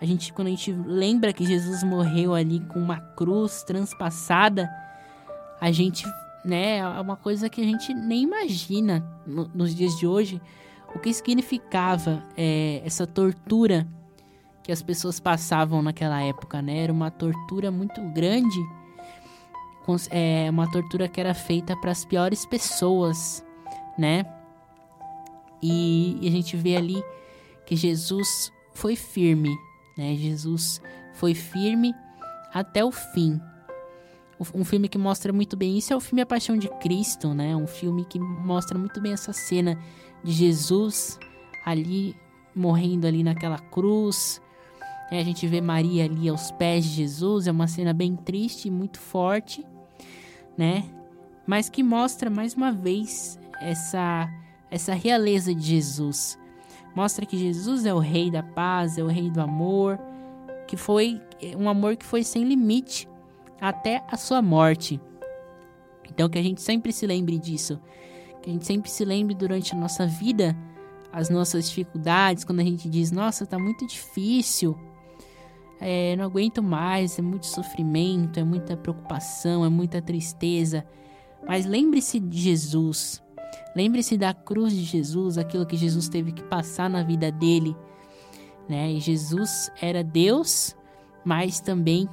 A 0.00 0.04
gente, 0.04 0.32
quando 0.32 0.48
a 0.48 0.50
gente 0.50 0.72
lembra 0.72 1.32
que 1.32 1.44
Jesus 1.46 1.82
morreu 1.82 2.34
ali 2.34 2.60
com 2.60 2.78
uma 2.78 3.00
cruz 3.00 3.62
transpassada, 3.62 4.68
a 5.60 5.72
gente, 5.72 6.04
né, 6.46 6.78
é 6.78 7.00
uma 7.00 7.16
coisa 7.16 7.48
que 7.48 7.60
a 7.60 7.64
gente 7.64 7.92
nem 7.92 8.22
imagina 8.22 9.04
no, 9.26 9.50
nos 9.52 9.74
dias 9.74 9.98
de 9.98 10.06
hoje 10.06 10.40
o 10.94 10.98
que 10.98 11.12
significava 11.12 12.24
é, 12.36 12.80
essa 12.84 13.06
tortura 13.06 13.86
que 14.62 14.72
as 14.72 14.82
pessoas 14.82 15.20
passavam 15.20 15.82
naquela 15.82 16.20
época, 16.22 16.62
né? 16.62 16.78
Era 16.78 16.92
uma 16.92 17.10
tortura 17.10 17.70
muito 17.70 18.00
grande, 18.12 18.58
é 20.10 20.48
uma 20.50 20.68
tortura 20.70 21.08
que 21.08 21.20
era 21.20 21.34
feita 21.34 21.76
para 21.76 21.92
as 21.92 22.04
piores 22.04 22.44
pessoas, 22.44 23.44
né? 23.98 24.24
E, 25.62 26.18
e 26.20 26.28
a 26.28 26.30
gente 26.30 26.56
vê 26.56 26.76
ali 26.76 27.02
que 27.64 27.76
Jesus 27.76 28.52
foi 28.72 28.96
firme, 28.96 29.56
né? 29.96 30.16
Jesus 30.16 30.80
foi 31.14 31.34
firme 31.34 31.94
até 32.52 32.84
o 32.84 32.90
fim. 32.90 33.40
Um 34.54 34.64
filme 34.64 34.88
que 34.88 34.98
mostra 34.98 35.32
muito 35.32 35.56
bem 35.56 35.78
isso 35.78 35.92
é 35.92 35.96
o 35.96 36.00
filme 36.00 36.20
A 36.20 36.26
Paixão 36.26 36.58
de 36.58 36.68
Cristo, 36.78 37.32
né? 37.32 37.56
Um 37.56 37.66
filme 37.66 38.04
que 38.04 38.18
mostra 38.18 38.78
muito 38.78 39.00
bem 39.00 39.12
essa 39.12 39.32
cena 39.32 39.78
de 40.22 40.32
Jesus 40.32 41.18
ali 41.64 42.14
morrendo 42.54 43.06
ali 43.06 43.22
naquela 43.22 43.58
cruz. 43.58 44.40
É, 45.10 45.20
a 45.20 45.24
gente 45.24 45.46
vê 45.46 45.60
Maria 45.60 46.04
ali 46.04 46.28
aos 46.28 46.50
pés 46.50 46.84
de 46.84 46.90
Jesus, 46.90 47.46
é 47.46 47.50
uma 47.50 47.66
cena 47.66 47.94
bem 47.94 48.14
triste 48.14 48.68
e 48.68 48.70
muito 48.70 48.98
forte, 48.98 49.64
né? 50.56 50.84
Mas 51.46 51.68
que 51.68 51.82
mostra 51.82 52.28
mais 52.28 52.54
uma 52.54 52.72
vez 52.72 53.38
essa 53.60 54.28
essa 54.70 54.94
realeza 54.94 55.54
de 55.54 55.62
Jesus. 55.62 56.38
Mostra 56.94 57.24
que 57.24 57.36
Jesus 57.38 57.86
é 57.86 57.94
o 57.94 57.98
rei 57.98 58.30
da 58.30 58.42
paz, 58.42 58.98
é 58.98 59.02
o 59.02 59.06
rei 59.06 59.30
do 59.30 59.40
amor, 59.40 59.98
que 60.66 60.76
foi 60.76 61.22
um 61.56 61.68
amor 61.68 61.96
que 61.96 62.04
foi 62.04 62.22
sem 62.22 62.44
limite 62.44 63.08
até 63.60 64.04
a 64.08 64.16
sua 64.16 64.40
morte. 64.42 65.00
Então 66.08 66.28
que 66.28 66.38
a 66.38 66.42
gente 66.42 66.60
sempre 66.60 66.92
se 66.92 67.06
lembre 67.06 67.38
disso, 67.38 67.80
que 68.42 68.50
a 68.50 68.52
gente 68.52 68.66
sempre 68.66 68.90
se 68.90 69.04
lembre 69.04 69.34
durante 69.34 69.74
a 69.74 69.78
nossa 69.78 70.06
vida 70.06 70.56
as 71.12 71.30
nossas 71.30 71.70
dificuldades, 71.70 72.44
quando 72.44 72.60
a 72.60 72.64
gente 72.64 72.90
diz, 72.90 73.10
nossa, 73.10 73.46
tá 73.46 73.58
muito 73.58 73.86
difícil, 73.86 74.78
é, 75.80 76.14
não 76.14 76.26
aguento 76.26 76.62
mais, 76.62 77.18
é 77.18 77.22
muito 77.22 77.46
sofrimento, 77.46 78.38
é 78.38 78.44
muita 78.44 78.76
preocupação, 78.76 79.64
é 79.64 79.68
muita 79.70 80.02
tristeza. 80.02 80.84
Mas 81.46 81.64
lembre-se 81.64 82.20
de 82.20 82.38
Jesus, 82.38 83.22
lembre-se 83.74 84.18
da 84.18 84.34
cruz 84.34 84.74
de 84.74 84.84
Jesus, 84.84 85.38
aquilo 85.38 85.64
que 85.64 85.76
Jesus 85.76 86.06
teve 86.06 86.32
que 86.32 86.42
passar 86.42 86.90
na 86.90 87.02
vida 87.02 87.32
dele. 87.32 87.74
Né? 88.68 88.92
E 88.92 89.00
Jesus 89.00 89.70
era 89.80 90.04
Deus, 90.04 90.76
mas 91.24 91.60
também 91.60 92.06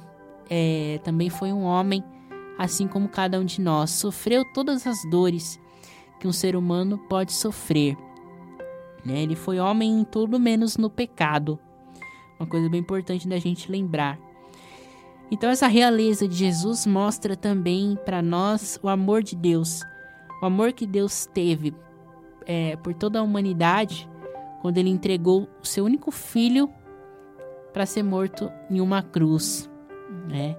é, 0.48 1.00
também 1.02 1.30
foi 1.30 1.52
um 1.52 1.62
homem, 1.62 2.02
assim 2.58 2.86
como 2.86 3.08
cada 3.08 3.38
um 3.38 3.44
de 3.44 3.60
nós. 3.60 3.90
Sofreu 3.90 4.44
todas 4.52 4.86
as 4.86 4.98
dores 5.10 5.60
que 6.20 6.28
um 6.28 6.32
ser 6.32 6.56
humano 6.56 6.98
pode 6.98 7.32
sofrer. 7.32 7.96
Né? 9.04 9.22
Ele 9.22 9.36
foi 9.36 9.58
homem 9.58 10.00
em 10.00 10.04
tudo 10.04 10.38
menos 10.38 10.76
no 10.76 10.88
pecado. 10.88 11.58
Uma 12.38 12.48
coisa 12.48 12.68
bem 12.68 12.80
importante 12.80 13.28
da 13.28 13.38
gente 13.38 13.70
lembrar. 13.70 14.18
Então, 15.30 15.50
essa 15.50 15.66
realeza 15.66 16.28
de 16.28 16.34
Jesus 16.36 16.86
mostra 16.86 17.36
também 17.36 17.98
para 18.04 18.20
nós 18.22 18.78
o 18.82 18.88
amor 18.88 19.22
de 19.22 19.34
Deus. 19.34 19.80
O 20.42 20.46
amor 20.46 20.72
que 20.72 20.86
Deus 20.86 21.26
teve 21.26 21.74
é, 22.46 22.76
por 22.76 22.94
toda 22.94 23.18
a 23.18 23.22
humanidade 23.22 24.08
quando 24.60 24.78
ele 24.78 24.90
entregou 24.90 25.48
o 25.62 25.66
seu 25.66 25.84
único 25.84 26.10
filho 26.10 26.70
para 27.72 27.86
ser 27.86 28.02
morto 28.02 28.50
em 28.70 28.80
uma 28.80 29.02
cruz 29.02 29.70
né? 30.28 30.56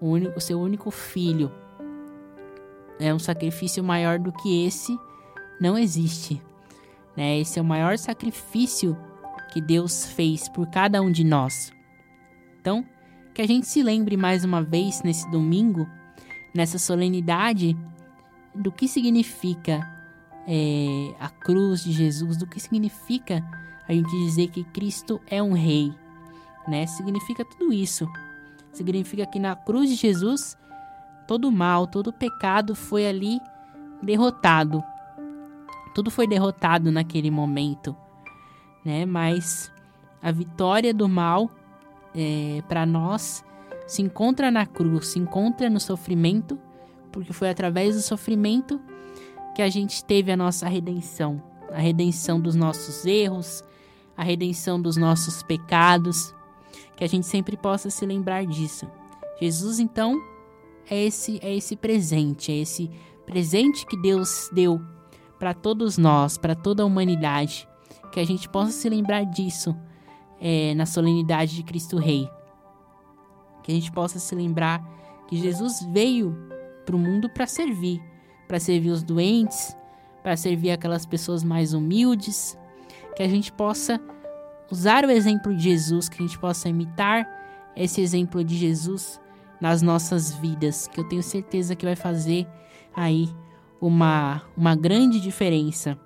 O, 0.00 0.08
único, 0.08 0.38
o 0.38 0.40
seu 0.40 0.60
único 0.60 0.90
filho. 0.90 1.50
É 2.98 3.12
um 3.12 3.18
sacrifício 3.18 3.82
maior 3.82 4.18
do 4.18 4.32
que 4.32 4.64
esse 4.64 4.96
não 5.60 5.76
existe, 5.76 6.40
né? 7.16 7.38
Esse 7.38 7.58
é 7.58 7.62
o 7.62 7.64
maior 7.64 7.98
sacrifício 7.98 8.96
que 9.52 9.60
Deus 9.60 10.06
fez 10.06 10.48
por 10.48 10.68
cada 10.68 11.00
um 11.00 11.10
de 11.10 11.24
nós. 11.24 11.72
Então, 12.60 12.84
que 13.34 13.42
a 13.42 13.46
gente 13.46 13.66
se 13.66 13.82
lembre 13.82 14.16
mais 14.16 14.44
uma 14.44 14.62
vez 14.62 15.02
nesse 15.02 15.28
domingo, 15.30 15.88
nessa 16.54 16.78
solenidade, 16.78 17.76
do 18.54 18.70
que 18.70 18.86
significa 18.86 19.80
é, 20.46 21.14
a 21.18 21.28
cruz 21.28 21.82
de 21.82 21.92
Jesus, 21.92 22.36
do 22.36 22.46
que 22.46 22.60
significa 22.60 23.44
a 23.88 23.92
gente 23.92 24.10
dizer 24.24 24.48
que 24.48 24.64
Cristo 24.64 25.20
é 25.26 25.42
um 25.42 25.52
rei, 25.52 25.92
né? 26.66 26.86
Significa 26.86 27.44
tudo 27.44 27.72
isso. 27.72 28.08
Significa 28.74 29.24
que 29.24 29.38
na 29.38 29.54
cruz 29.54 29.88
de 29.88 29.94
Jesus, 29.94 30.58
todo 31.28 31.50
mal, 31.50 31.86
todo 31.86 32.12
pecado 32.12 32.74
foi 32.74 33.06
ali 33.06 33.40
derrotado. 34.02 34.82
Tudo 35.94 36.10
foi 36.10 36.26
derrotado 36.26 36.90
naquele 36.90 37.30
momento, 37.30 37.96
né? 38.84 39.06
Mas 39.06 39.72
a 40.20 40.32
vitória 40.32 40.92
do 40.92 41.08
mal 41.08 41.48
é, 42.12 42.64
para 42.68 42.84
nós 42.84 43.44
se 43.86 44.02
encontra 44.02 44.50
na 44.50 44.66
cruz, 44.66 45.06
se 45.06 45.20
encontra 45.20 45.70
no 45.70 45.78
sofrimento, 45.78 46.58
porque 47.12 47.32
foi 47.32 47.50
através 47.50 47.94
do 47.94 48.02
sofrimento 48.02 48.80
que 49.54 49.62
a 49.62 49.68
gente 49.68 50.04
teve 50.04 50.32
a 50.32 50.36
nossa 50.36 50.68
redenção, 50.68 51.40
a 51.72 51.78
redenção 51.78 52.40
dos 52.40 52.56
nossos 52.56 53.06
erros, 53.06 53.62
a 54.16 54.24
redenção 54.24 54.82
dos 54.82 54.96
nossos 54.96 55.44
pecados 55.44 56.34
que 56.96 57.04
a 57.04 57.08
gente 57.08 57.26
sempre 57.26 57.56
possa 57.56 57.90
se 57.90 58.04
lembrar 58.06 58.44
disso. 58.46 58.86
Jesus, 59.40 59.78
então, 59.78 60.20
é 60.88 61.04
esse, 61.04 61.38
é 61.42 61.54
esse 61.54 61.76
presente, 61.76 62.52
é 62.52 62.56
esse 62.56 62.90
presente 63.26 63.86
que 63.86 63.96
Deus 63.96 64.48
deu 64.52 64.80
para 65.38 65.54
todos 65.54 65.98
nós, 65.98 66.38
para 66.38 66.54
toda 66.54 66.82
a 66.82 66.86
humanidade, 66.86 67.68
que 68.12 68.20
a 68.20 68.24
gente 68.24 68.48
possa 68.48 68.70
se 68.70 68.88
lembrar 68.88 69.24
disso 69.24 69.74
é, 70.40 70.74
na 70.74 70.86
solenidade 70.86 71.56
de 71.56 71.62
Cristo 71.62 71.96
Rei. 71.96 72.28
Que 73.62 73.72
a 73.72 73.74
gente 73.74 73.90
possa 73.90 74.18
se 74.18 74.34
lembrar 74.34 74.82
que 75.26 75.36
Jesus 75.36 75.84
veio 75.92 76.36
para 76.84 76.94
o 76.94 76.98
mundo 76.98 77.28
para 77.28 77.46
servir, 77.46 78.02
para 78.46 78.60
servir 78.60 78.90
os 78.90 79.02
doentes, 79.02 79.76
para 80.22 80.36
servir 80.36 80.70
aquelas 80.70 81.04
pessoas 81.04 81.42
mais 81.42 81.72
humildes, 81.72 82.58
que 83.16 83.22
a 83.22 83.28
gente 83.28 83.52
possa 83.52 84.00
usar 84.70 85.04
o 85.04 85.10
exemplo 85.10 85.54
de 85.54 85.62
Jesus, 85.62 86.08
que 86.08 86.22
a 86.22 86.26
gente 86.26 86.38
possa 86.38 86.68
imitar 86.68 87.26
esse 87.76 88.00
exemplo 88.00 88.44
de 88.44 88.56
Jesus 88.56 89.20
nas 89.60 89.82
nossas 89.82 90.32
vidas, 90.34 90.86
que 90.86 90.98
eu 91.00 91.08
tenho 91.08 91.22
certeza 91.22 91.74
que 91.74 91.84
vai 91.84 91.96
fazer 91.96 92.46
aí 92.94 93.28
uma, 93.80 94.42
uma 94.56 94.74
grande 94.74 95.20
diferença. 95.20 95.98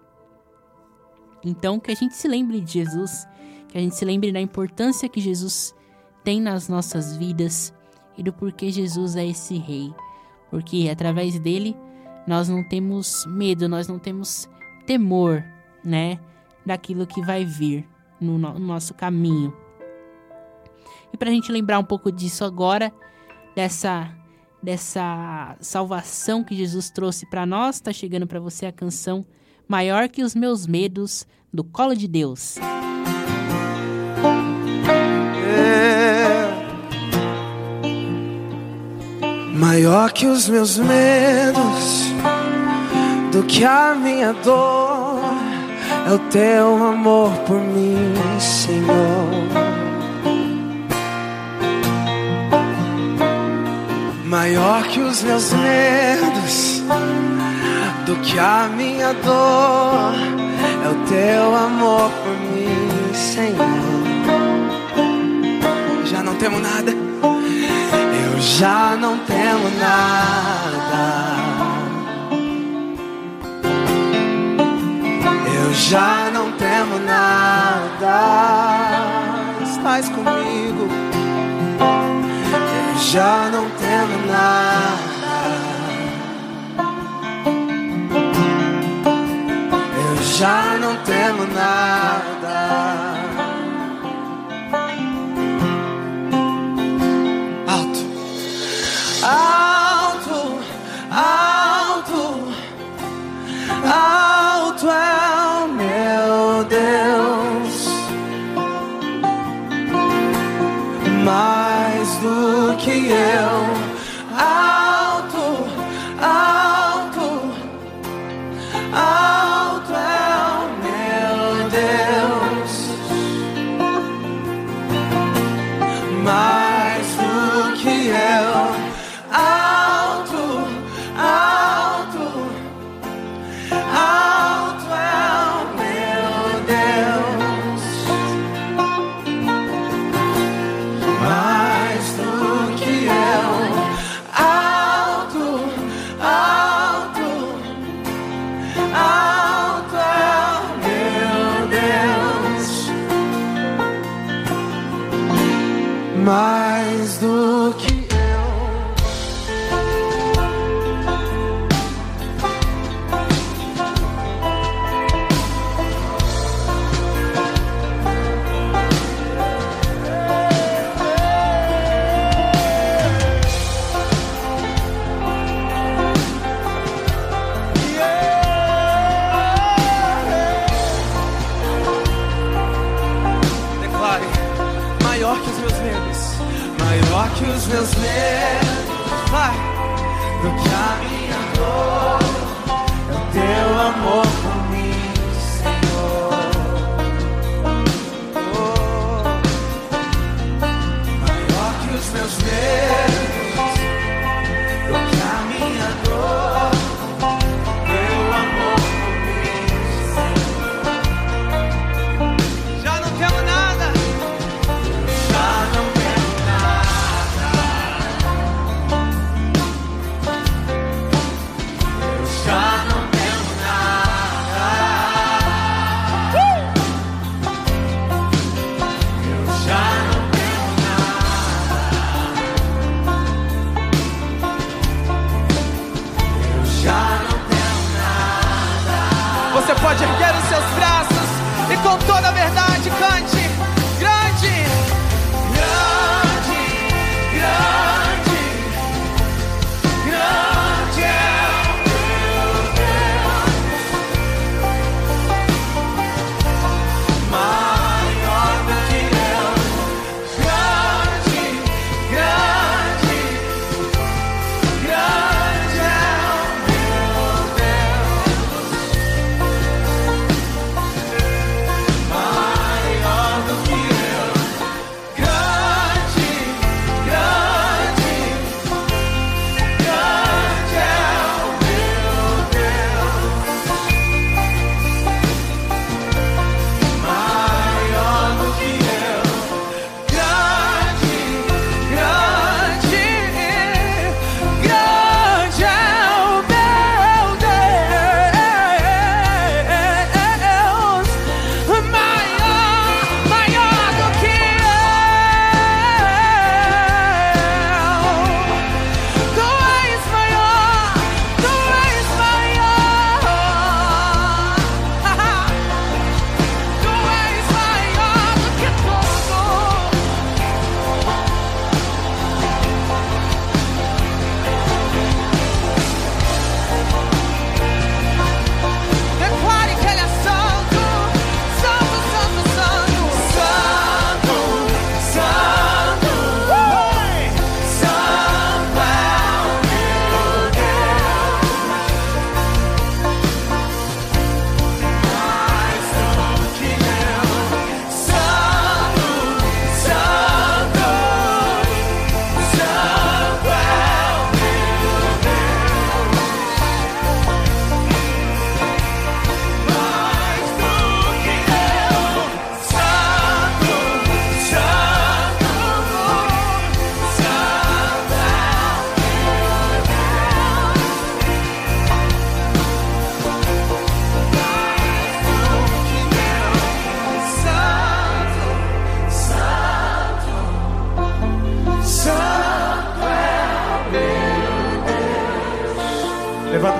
Então, 1.45 1.79
que 1.79 1.91
a 1.91 1.95
gente 1.95 2.17
se 2.17 2.27
lembre 2.27 2.61
de 2.61 2.73
Jesus, 2.73 3.27
que 3.69 3.79
a 3.79 3.81
gente 3.81 3.95
se 3.95 4.05
lembre 4.05 4.33
da 4.33 4.41
importância 4.41 5.09
que 5.09 5.21
Jesus 5.21 5.75
tem 6.25 6.41
nas 6.41 6.69
nossas 6.69 7.17
vidas 7.17 7.73
e 8.17 8.23
do 8.23 8.33
porquê 8.33 8.71
Jesus 8.71 9.17
é 9.17 9.27
esse 9.27 9.57
rei. 9.57 9.95
Porque 10.51 10.89
através 10.91 11.39
dele 11.39 11.77
nós 12.27 12.49
não 12.49 12.63
temos 12.63 13.25
medo, 13.27 13.69
nós 13.69 13.87
não 13.87 13.99
temos 13.99 14.49
temor, 14.87 15.45
né, 15.85 16.19
daquilo 16.67 17.07
que 17.07 17.23
vai 17.23 17.45
vir 17.45 17.87
no, 18.21 18.39
no 18.39 18.59
nosso 18.59 18.95
caminho. 18.95 19.55
E 21.13 21.17
para 21.17 21.31
a 21.31 21.33
gente 21.33 21.51
lembrar 21.51 21.79
um 21.79 21.85
pouco 21.85 22.13
disso 22.13 22.45
agora, 22.45 22.93
dessa 23.55 24.15
dessa 24.61 25.57
salvação 25.61 26.43
que 26.43 26.57
Jesus 26.57 26.91
trouxe 26.91 27.25
para 27.31 27.47
nós, 27.47 27.77
está 27.77 27.93
chegando 27.93 28.27
para 28.27 28.41
você 28.41 28.67
a 28.67 28.73
canção 28.73 29.25
Maior 29.69 30.09
que 30.09 30.23
os 30.23 30.35
meus 30.35 30.67
medos 30.67 31.27
do 31.53 31.63
colo 31.63 31.95
de 31.95 32.09
Deus. 32.09 32.57
É. 35.47 36.49
Maior 39.55 40.11
que 40.11 40.27
os 40.27 40.49
meus 40.49 40.79
medos, 40.79 42.07
do 43.31 43.43
que 43.43 43.63
a 43.63 43.95
minha 43.95 44.33
dor 44.33 44.98
é 46.09 46.13
o 46.13 46.19
teu 46.31 46.87
amor 46.87 47.31
por 47.47 47.61
mim, 47.61 48.15
Senhor. 48.41 49.29
Maior 54.25 54.85
que 54.85 55.01
os 55.01 55.23
meus 55.23 55.53
medos, 55.53 56.83
do 58.07 58.17
que 58.23 58.39
a 58.39 58.71
minha 58.75 59.13
dor, 59.13 60.15
é 60.83 60.89
o 60.89 61.07
teu 61.07 61.55
amor 61.55 62.11
por 62.23 62.37
mim, 62.53 63.15
Senhor. 63.15 63.69
Já 66.07 66.23
não 66.23 66.35
temo 66.37 66.59
nada, 66.59 66.91
eu 66.91 68.41
já 68.41 68.97
não 68.97 69.19
temo 69.19 69.69
nada. 69.79 71.48
Já 75.79 76.31
não 76.33 76.51
temo 76.53 76.99
nada. 76.99 78.19
Estás 79.63 80.09
comigo. 80.09 80.89
Eu 82.91 82.99
já 82.99 83.49
não 83.51 83.71
temo 83.71 84.27
nada. 84.27 84.99
Eu 89.97 90.17
já 90.23 90.79
não 90.81 90.97
temo 91.05 91.47
nada. 91.55 92.98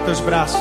Teus 0.09 0.21
braços. 0.21 0.59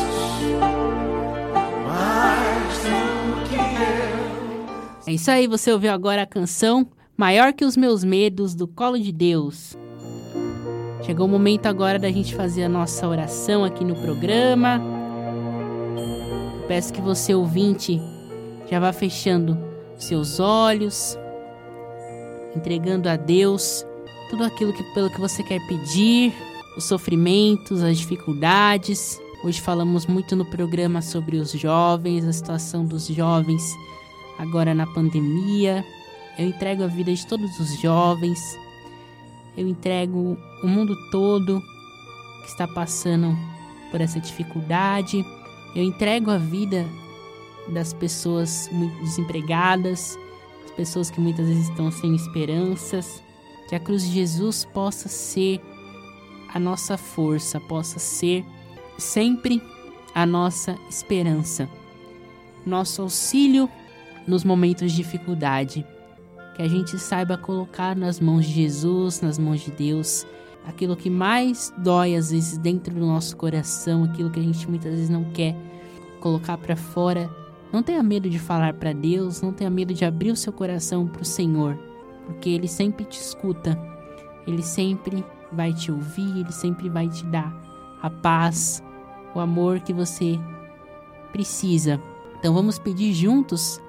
Mais 1.86 2.78
do 2.84 3.50
que 3.50 3.56
eu. 3.56 5.08
É 5.08 5.14
isso 5.14 5.32
aí, 5.32 5.48
você 5.48 5.72
ouviu 5.72 5.94
agora 5.94 6.24
a 6.24 6.26
canção 6.26 6.86
Maior 7.16 7.54
que 7.54 7.64
os 7.64 7.78
Meus 7.78 8.04
Medos, 8.04 8.54
do 8.54 8.68
Colo 8.68 9.00
de 9.00 9.14
Deus. 9.14 9.78
Chegou 11.02 11.26
o 11.26 11.30
momento 11.30 11.66
agora 11.66 11.98
da 11.98 12.12
gente 12.12 12.36
fazer 12.36 12.64
a 12.64 12.70
nossa 12.70 13.08
oração 13.08 13.64
aqui 13.64 13.86
no 13.86 13.96
programa. 13.96 14.82
Peço 16.68 16.92
que 16.92 17.00
você, 17.00 17.34
ouvinte, 17.34 18.02
já 18.70 18.82
vá 18.82 18.92
fechando 18.92 19.58
seus 19.98 20.42
olhos, 20.42 21.18
entregando 22.54 23.08
a 23.08 23.16
Deus 23.16 23.86
tudo 24.30 24.44
aquilo 24.44 24.74
que, 24.74 24.84
pelo 24.94 25.10
que 25.10 25.22
você 25.22 25.42
quer 25.42 25.66
pedir, 25.68 26.34
os 26.76 26.84
sofrimentos, 26.84 27.82
as 27.82 27.98
dificuldades. 27.98 29.22
Hoje 29.44 29.62
falamos 29.62 30.08
muito 30.08 30.36
no 30.36 30.44
programa 30.44 31.00
sobre 31.00 31.38
os 31.38 31.52
jovens, 31.52 32.26
a 32.26 32.34
situação 32.34 32.84
dos 32.84 33.06
jovens 33.06 33.64
agora 34.38 34.74
na 34.74 34.88
pandemia. 34.88 35.86
Eu 36.40 36.48
entrego 36.48 36.84
a 36.84 36.88
vida 36.88 37.14
de 37.14 37.26
todos 37.26 37.60
os 37.60 37.80
jovens. 37.80 38.58
Eu 39.56 39.68
entrego 39.68 40.36
o 40.64 40.68
mundo 40.68 40.96
todo 41.12 41.62
que 42.42 42.48
está 42.48 42.68
passando 42.68 43.38
por 43.92 44.02
essa 44.02 44.20
dificuldade. 44.20 45.24
Eu 45.76 45.84
entrego 45.84 46.32
a 46.32 46.40
vida 46.40 46.84
das 47.70 47.94
pessoas 47.94 48.68
desempregadas, 49.02 50.18
as 50.66 50.72
pessoas 50.72 51.12
que 51.12 51.22
muitas 51.22 51.48
vezes 51.48 51.70
estão 51.70 51.92
sem 51.92 52.16
esperanças. 52.16 53.22
Que 53.70 53.76
a 53.76 53.80
cruz 53.80 54.04
de 54.04 54.14
Jesus 54.14 54.66
possa 54.66 55.08
ser 55.08 55.62
a 56.52 56.60
nossa 56.60 56.98
força, 56.98 57.60
possa 57.60 58.00
ser 58.00 58.44
sempre 58.98 59.62
a 60.14 60.26
nossa 60.26 60.78
esperança, 60.90 61.70
nosso 62.66 63.02
auxílio 63.02 63.70
nos 64.28 64.44
momentos 64.44 64.92
de 64.92 64.98
dificuldade. 64.98 65.86
Que 66.56 66.64
a 66.64 66.68
gente 66.68 66.98
saiba 66.98 67.38
colocar 67.38 67.96
nas 67.96 68.20
mãos 68.20 68.46
de 68.46 68.54
Jesus, 68.54 69.22
nas 69.22 69.38
mãos 69.38 69.62
de 69.62 69.72
Deus, 69.72 70.26
aquilo 70.66 70.96
que 70.96 71.10
mais 71.10 71.72
dói 71.78 72.16
às 72.16 72.32
vezes 72.32 72.58
dentro 72.58 72.94
do 72.94 73.06
nosso 73.06 73.38
coração, 73.38 74.04
aquilo 74.04 74.32
que 74.32 74.40
a 74.40 74.44
gente 74.44 74.68
muitas 74.68 74.92
vezes 74.92 75.10
não 75.10 75.24
quer 75.26 75.56
colocar 76.20 76.58
para 76.58 76.76
fora. 76.76 77.30
Não 77.72 77.84
tenha 77.84 78.02
medo 78.02 78.30
de 78.30 78.40
falar 78.40 78.74
para 78.74 78.94
Deus, 78.94 79.42
não 79.42 79.54
tenha 79.54 79.70
medo 79.70 79.94
de 79.94 80.04
abrir 80.04 80.32
o 80.32 80.36
seu 80.36 80.52
coração 80.52 81.06
para 81.06 81.22
o 81.22 81.26
Senhor, 81.26 81.78
porque 82.26 82.50
Ele 82.50 82.68
sempre 82.68 83.06
te 83.06 83.20
escuta, 83.20 83.80
Ele 84.48 84.64
sempre 84.64 85.24
vai 85.52 85.74
te 85.74 85.92
ouvir, 85.92 86.40
Ele 86.40 86.52
sempre 86.52 86.90
vai 86.90 87.08
te 87.08 87.26
dar 87.26 87.54
a 88.02 88.10
paz, 88.10 88.82
o 89.34 89.40
amor 89.40 89.80
que 89.80 89.94
você 89.94 90.40
precisa. 91.32 92.02
Então 92.40 92.54
vamos 92.54 92.80
pedir 92.80 93.14
juntos 93.14 93.82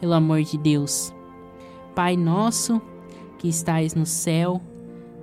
pelo 0.00 0.14
amor 0.14 0.42
de 0.42 0.56
Deus. 0.58 1.14
Pai 1.94 2.16
nosso 2.16 2.80
que 3.38 3.48
estais 3.48 3.94
no 3.94 4.06
céu, 4.06 4.60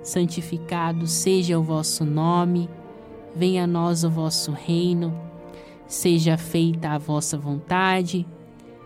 santificado 0.02 1.06
seja 1.06 1.58
o 1.58 1.62
vosso 1.62 2.04
nome, 2.04 2.68
Venha 3.38 3.64
a 3.64 3.66
nós 3.66 4.02
o 4.02 4.08
vosso 4.08 4.50
reino, 4.50 5.14
seja 5.86 6.38
feita 6.38 6.92
a 6.92 6.96
vossa 6.96 7.36
vontade, 7.36 8.26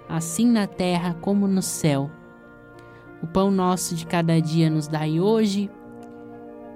assim 0.08 0.44
na 0.44 0.66
terra 0.66 1.14
como 1.20 1.46
no 1.46 1.62
céu. 1.62 2.10
O 3.22 3.28
pão 3.28 3.48
nosso 3.48 3.94
de 3.94 4.04
cada 4.04 4.40
dia 4.40 4.68
nos 4.68 4.88
dai 4.88 5.20
hoje, 5.20 5.70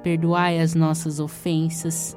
perdoai 0.05 0.61
as 0.61 0.73
nossas 0.73 1.19
ofensas, 1.19 2.17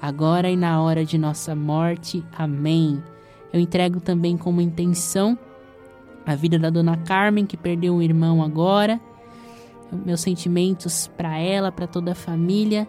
agora 0.00 0.50
e 0.50 0.56
na 0.56 0.80
hora 0.82 1.04
de 1.04 1.18
nossa 1.18 1.54
morte. 1.54 2.24
Amém. 2.36 3.02
Eu 3.52 3.60
entrego 3.60 4.00
também 4.00 4.36
como 4.36 4.60
intenção 4.60 5.38
a 6.26 6.34
vida 6.34 6.58
da 6.58 6.68
dona 6.68 6.96
Carmen, 6.96 7.46
que 7.46 7.56
perdeu 7.56 7.94
um 7.94 8.02
irmão 8.02 8.42
agora. 8.42 9.00
Meus 10.04 10.20
sentimentos 10.20 11.08
para 11.16 11.38
ela, 11.38 11.72
para 11.72 11.86
toda 11.86 12.12
a 12.12 12.14
família. 12.14 12.86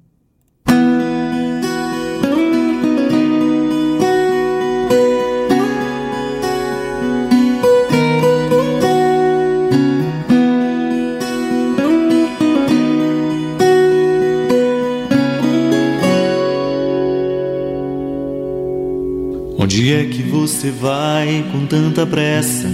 Onde 19.70 19.94
é 19.94 20.04
que 20.04 20.20
você 20.20 20.68
vai 20.68 21.44
com 21.52 21.64
tanta 21.64 22.04
pressa? 22.04 22.66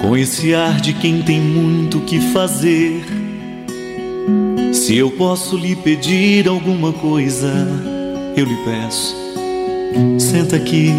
com 0.00 0.16
esse 0.16 0.54
ar 0.54 0.80
de 0.80 0.92
quem 0.92 1.22
tem 1.22 1.40
muito 1.40 1.98
que 2.02 2.20
fazer. 2.20 3.02
Se 4.72 4.96
eu 4.96 5.10
posso 5.10 5.56
lhe 5.56 5.74
pedir 5.74 6.46
alguma 6.46 6.92
coisa, 6.92 7.50
eu 8.36 8.44
lhe 8.44 8.56
peço. 8.64 9.16
Senta 10.18 10.54
aqui. 10.54 10.92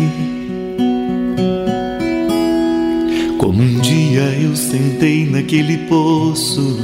Como 3.37 3.61
um 3.61 3.79
dia 3.79 4.23
eu 4.41 4.55
sentei 4.55 5.25
naquele 5.29 5.77
poço 5.87 6.77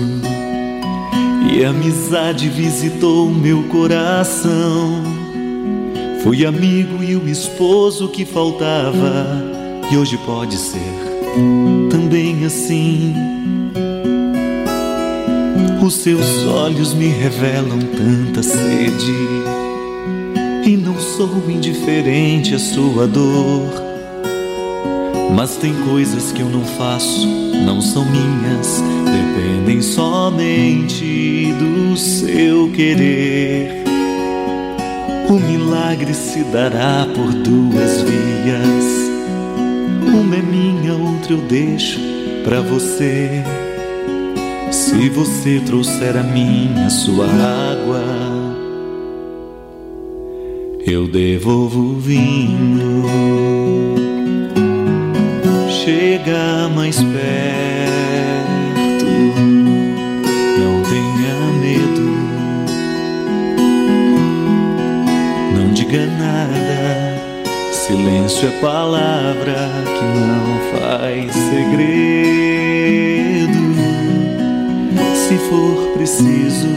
e 1.51 1.65
a 1.65 1.71
amizade 1.71 2.47
visitou 2.47 3.29
meu 3.29 3.63
coração. 3.63 5.20
Fui 6.23 6.45
amigo 6.45 7.03
e 7.03 7.15
o 7.15 7.27
esposo 7.27 8.07
que 8.07 8.25
faltava, 8.25 9.25
e 9.91 9.97
hoje 9.97 10.19
pode 10.19 10.55
ser 10.55 10.79
também 11.89 12.45
assim. 12.45 13.15
Os 15.83 15.95
seus 15.95 16.45
olhos 16.45 16.93
me 16.93 17.07
revelam 17.07 17.79
tanta 17.79 18.43
sede, 18.43 19.15
e 20.63 20.77
não 20.77 20.99
sou 20.99 21.49
indiferente 21.49 22.53
à 22.53 22.59
sua 22.59 23.07
dor. 23.07 23.67
Mas 25.35 25.55
tem 25.57 25.73
coisas 25.89 26.31
que 26.31 26.41
eu 26.41 26.49
não 26.49 26.63
faço, 26.63 27.27
não 27.65 27.81
são 27.81 28.05
minhas, 28.05 28.83
dependem 29.05 29.81
somente 29.81 31.51
do 31.53 31.97
seu 31.97 32.71
querer. 32.73 33.80
O 35.31 35.39
milagre 35.39 36.13
se 36.13 36.43
dará 36.43 37.07
por 37.15 37.31
duas 37.31 38.01
vias 38.01 39.01
uma 40.31 40.35
é 40.35 40.41
minha, 40.41 40.93
outra 40.93 41.31
eu 41.31 41.41
deixo 41.41 41.99
pra 42.43 42.59
você. 42.59 43.43
Se 44.71 45.07
você 45.09 45.61
trouxer 45.65 46.17
a 46.17 46.23
minha, 46.23 46.89
sua 46.89 47.27
água, 47.27 48.03
eu 50.85 51.07
devolvo 51.07 51.79
o 51.79 51.95
vinho. 51.95 53.05
Chega 55.69 56.69
mais 56.75 57.01
Silêncio 68.41 68.47
é 68.47 68.51
palavra 68.59 69.69
que 69.85 70.03
não 70.17 70.59
faz 70.71 71.31
segredo. 71.31 72.71
Se 75.15 75.37
for 75.47 75.93
preciso, 75.93 76.67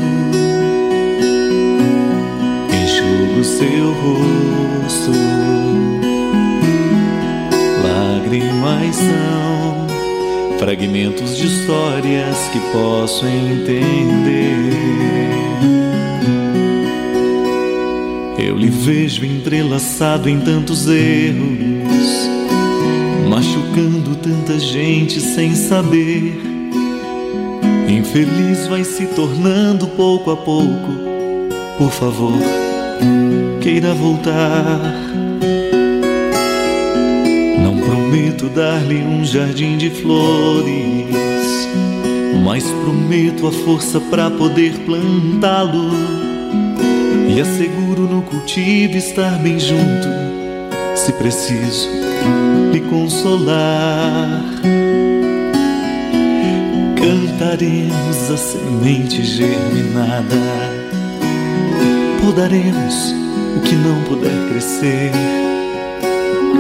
enxugo 2.71 3.43
seu 3.43 3.93
rosto. 3.95 5.13
Lágrimas 7.83 8.97
são 8.97 9.87
fragmentos 10.59 11.37
de 11.39 11.47
histórias 11.47 12.49
que 12.53 12.61
posso 12.73 13.27
entender. 13.27 14.64
Vejo 18.83 19.25
entrelaçado 19.25 20.29
em 20.29 20.41
tantos 20.41 20.89
erros, 20.89 22.29
machucando 23.29 24.17
tanta 24.17 24.59
gente 24.59 25.21
sem 25.21 25.55
saber. 25.55 26.41
Infeliz 27.89 28.67
vai 28.67 28.85
se 28.85 29.07
tornando 29.07 29.87
pouco 29.89 30.31
a 30.31 30.37
pouco. 30.37 30.93
Por 31.79 31.91
favor, 31.91 32.39
queira 33.61 33.95
voltar. 33.95 34.81
Não 37.63 37.77
prometo 37.79 38.49
dar-lhe 38.49 39.03
um 39.03 39.25
jardim 39.25 39.77
de 39.77 39.91
flores, 39.91 41.07
mas 42.45 42.65
prometo 42.65 43.47
a 43.47 43.53
força 43.53 44.01
para 44.01 44.31
poder 44.31 44.73
plantá-lo 44.81 45.91
e 47.29 47.41
asseguro 47.41 47.84
no 47.84 47.84
cultivo 48.25 48.97
estar 48.97 49.39
bem 49.39 49.59
junto, 49.59 50.09
se 50.97 51.13
preciso 51.13 51.89
me 52.73 52.81
consolar. 52.81 54.43
Cantaremos 56.97 58.31
a 58.31 58.37
semente 58.37 59.23
germinada, 59.23 60.37
podaremos 62.25 63.15
o 63.57 63.61
que 63.61 63.75
não 63.77 64.03
puder 64.05 64.49
crescer. 64.49 65.13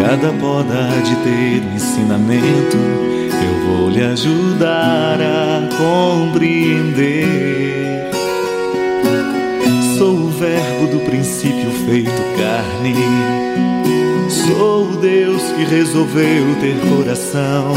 Cada 0.01 0.33
poda 0.35 0.89
de 1.05 1.17
ter 1.17 1.63
um 1.67 1.75
ensinamento, 1.75 2.77
eu 2.77 3.55
vou 3.67 3.91
lhe 3.91 4.03
ajudar 4.03 5.19
a 5.21 5.69
compreender. 5.77 7.64
Do 10.85 11.01
princípio 11.01 11.71
feito 11.87 12.11
carne. 12.37 12.95
Sou 14.29 14.91
o 14.91 14.97
Deus 14.97 15.43
que 15.53 15.65
resolveu 15.65 16.45
ter 16.61 16.77
coração. 16.89 17.73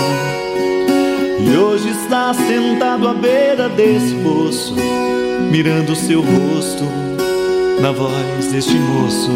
E 1.39 1.57
hoje 1.57 1.89
está 1.89 2.33
sentado 2.33 3.07
à 3.07 3.13
beira 3.13 3.69
desse 3.69 4.13
poço, 4.15 4.75
mirando 5.49 5.95
seu 5.95 6.21
rosto 6.21 6.83
na 7.81 7.91
voz 7.91 8.47
deste 8.51 8.75
moço, 8.75 9.31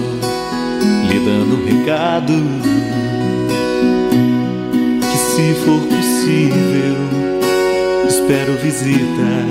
lhe 1.07 1.19
dando 1.19 1.55
um 1.55 1.65
recado 1.65 2.34
que 4.99 5.17
se 5.17 5.53
for 5.63 5.80
possível, 5.88 6.97
espero 8.07 8.53
visita, 8.57 9.45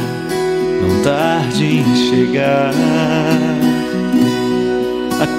não 0.82 1.02
tarde 1.02 1.64
em 1.64 1.96
chegar. 1.96 2.74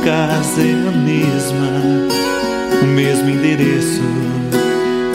Casa 0.03 0.61
é 0.61 0.87
a 0.87 0.91
mesma, 0.91 1.69
o 2.81 2.85
mesmo 2.87 3.29
endereço, 3.29 4.01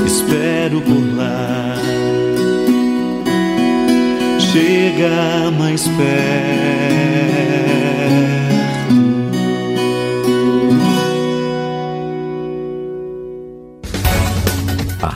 espero 0.06 0.80
por 0.80 1.16
lá. 1.16 1.74
Chega 4.38 5.50
mais 5.58 5.88
perto. 5.88 6.06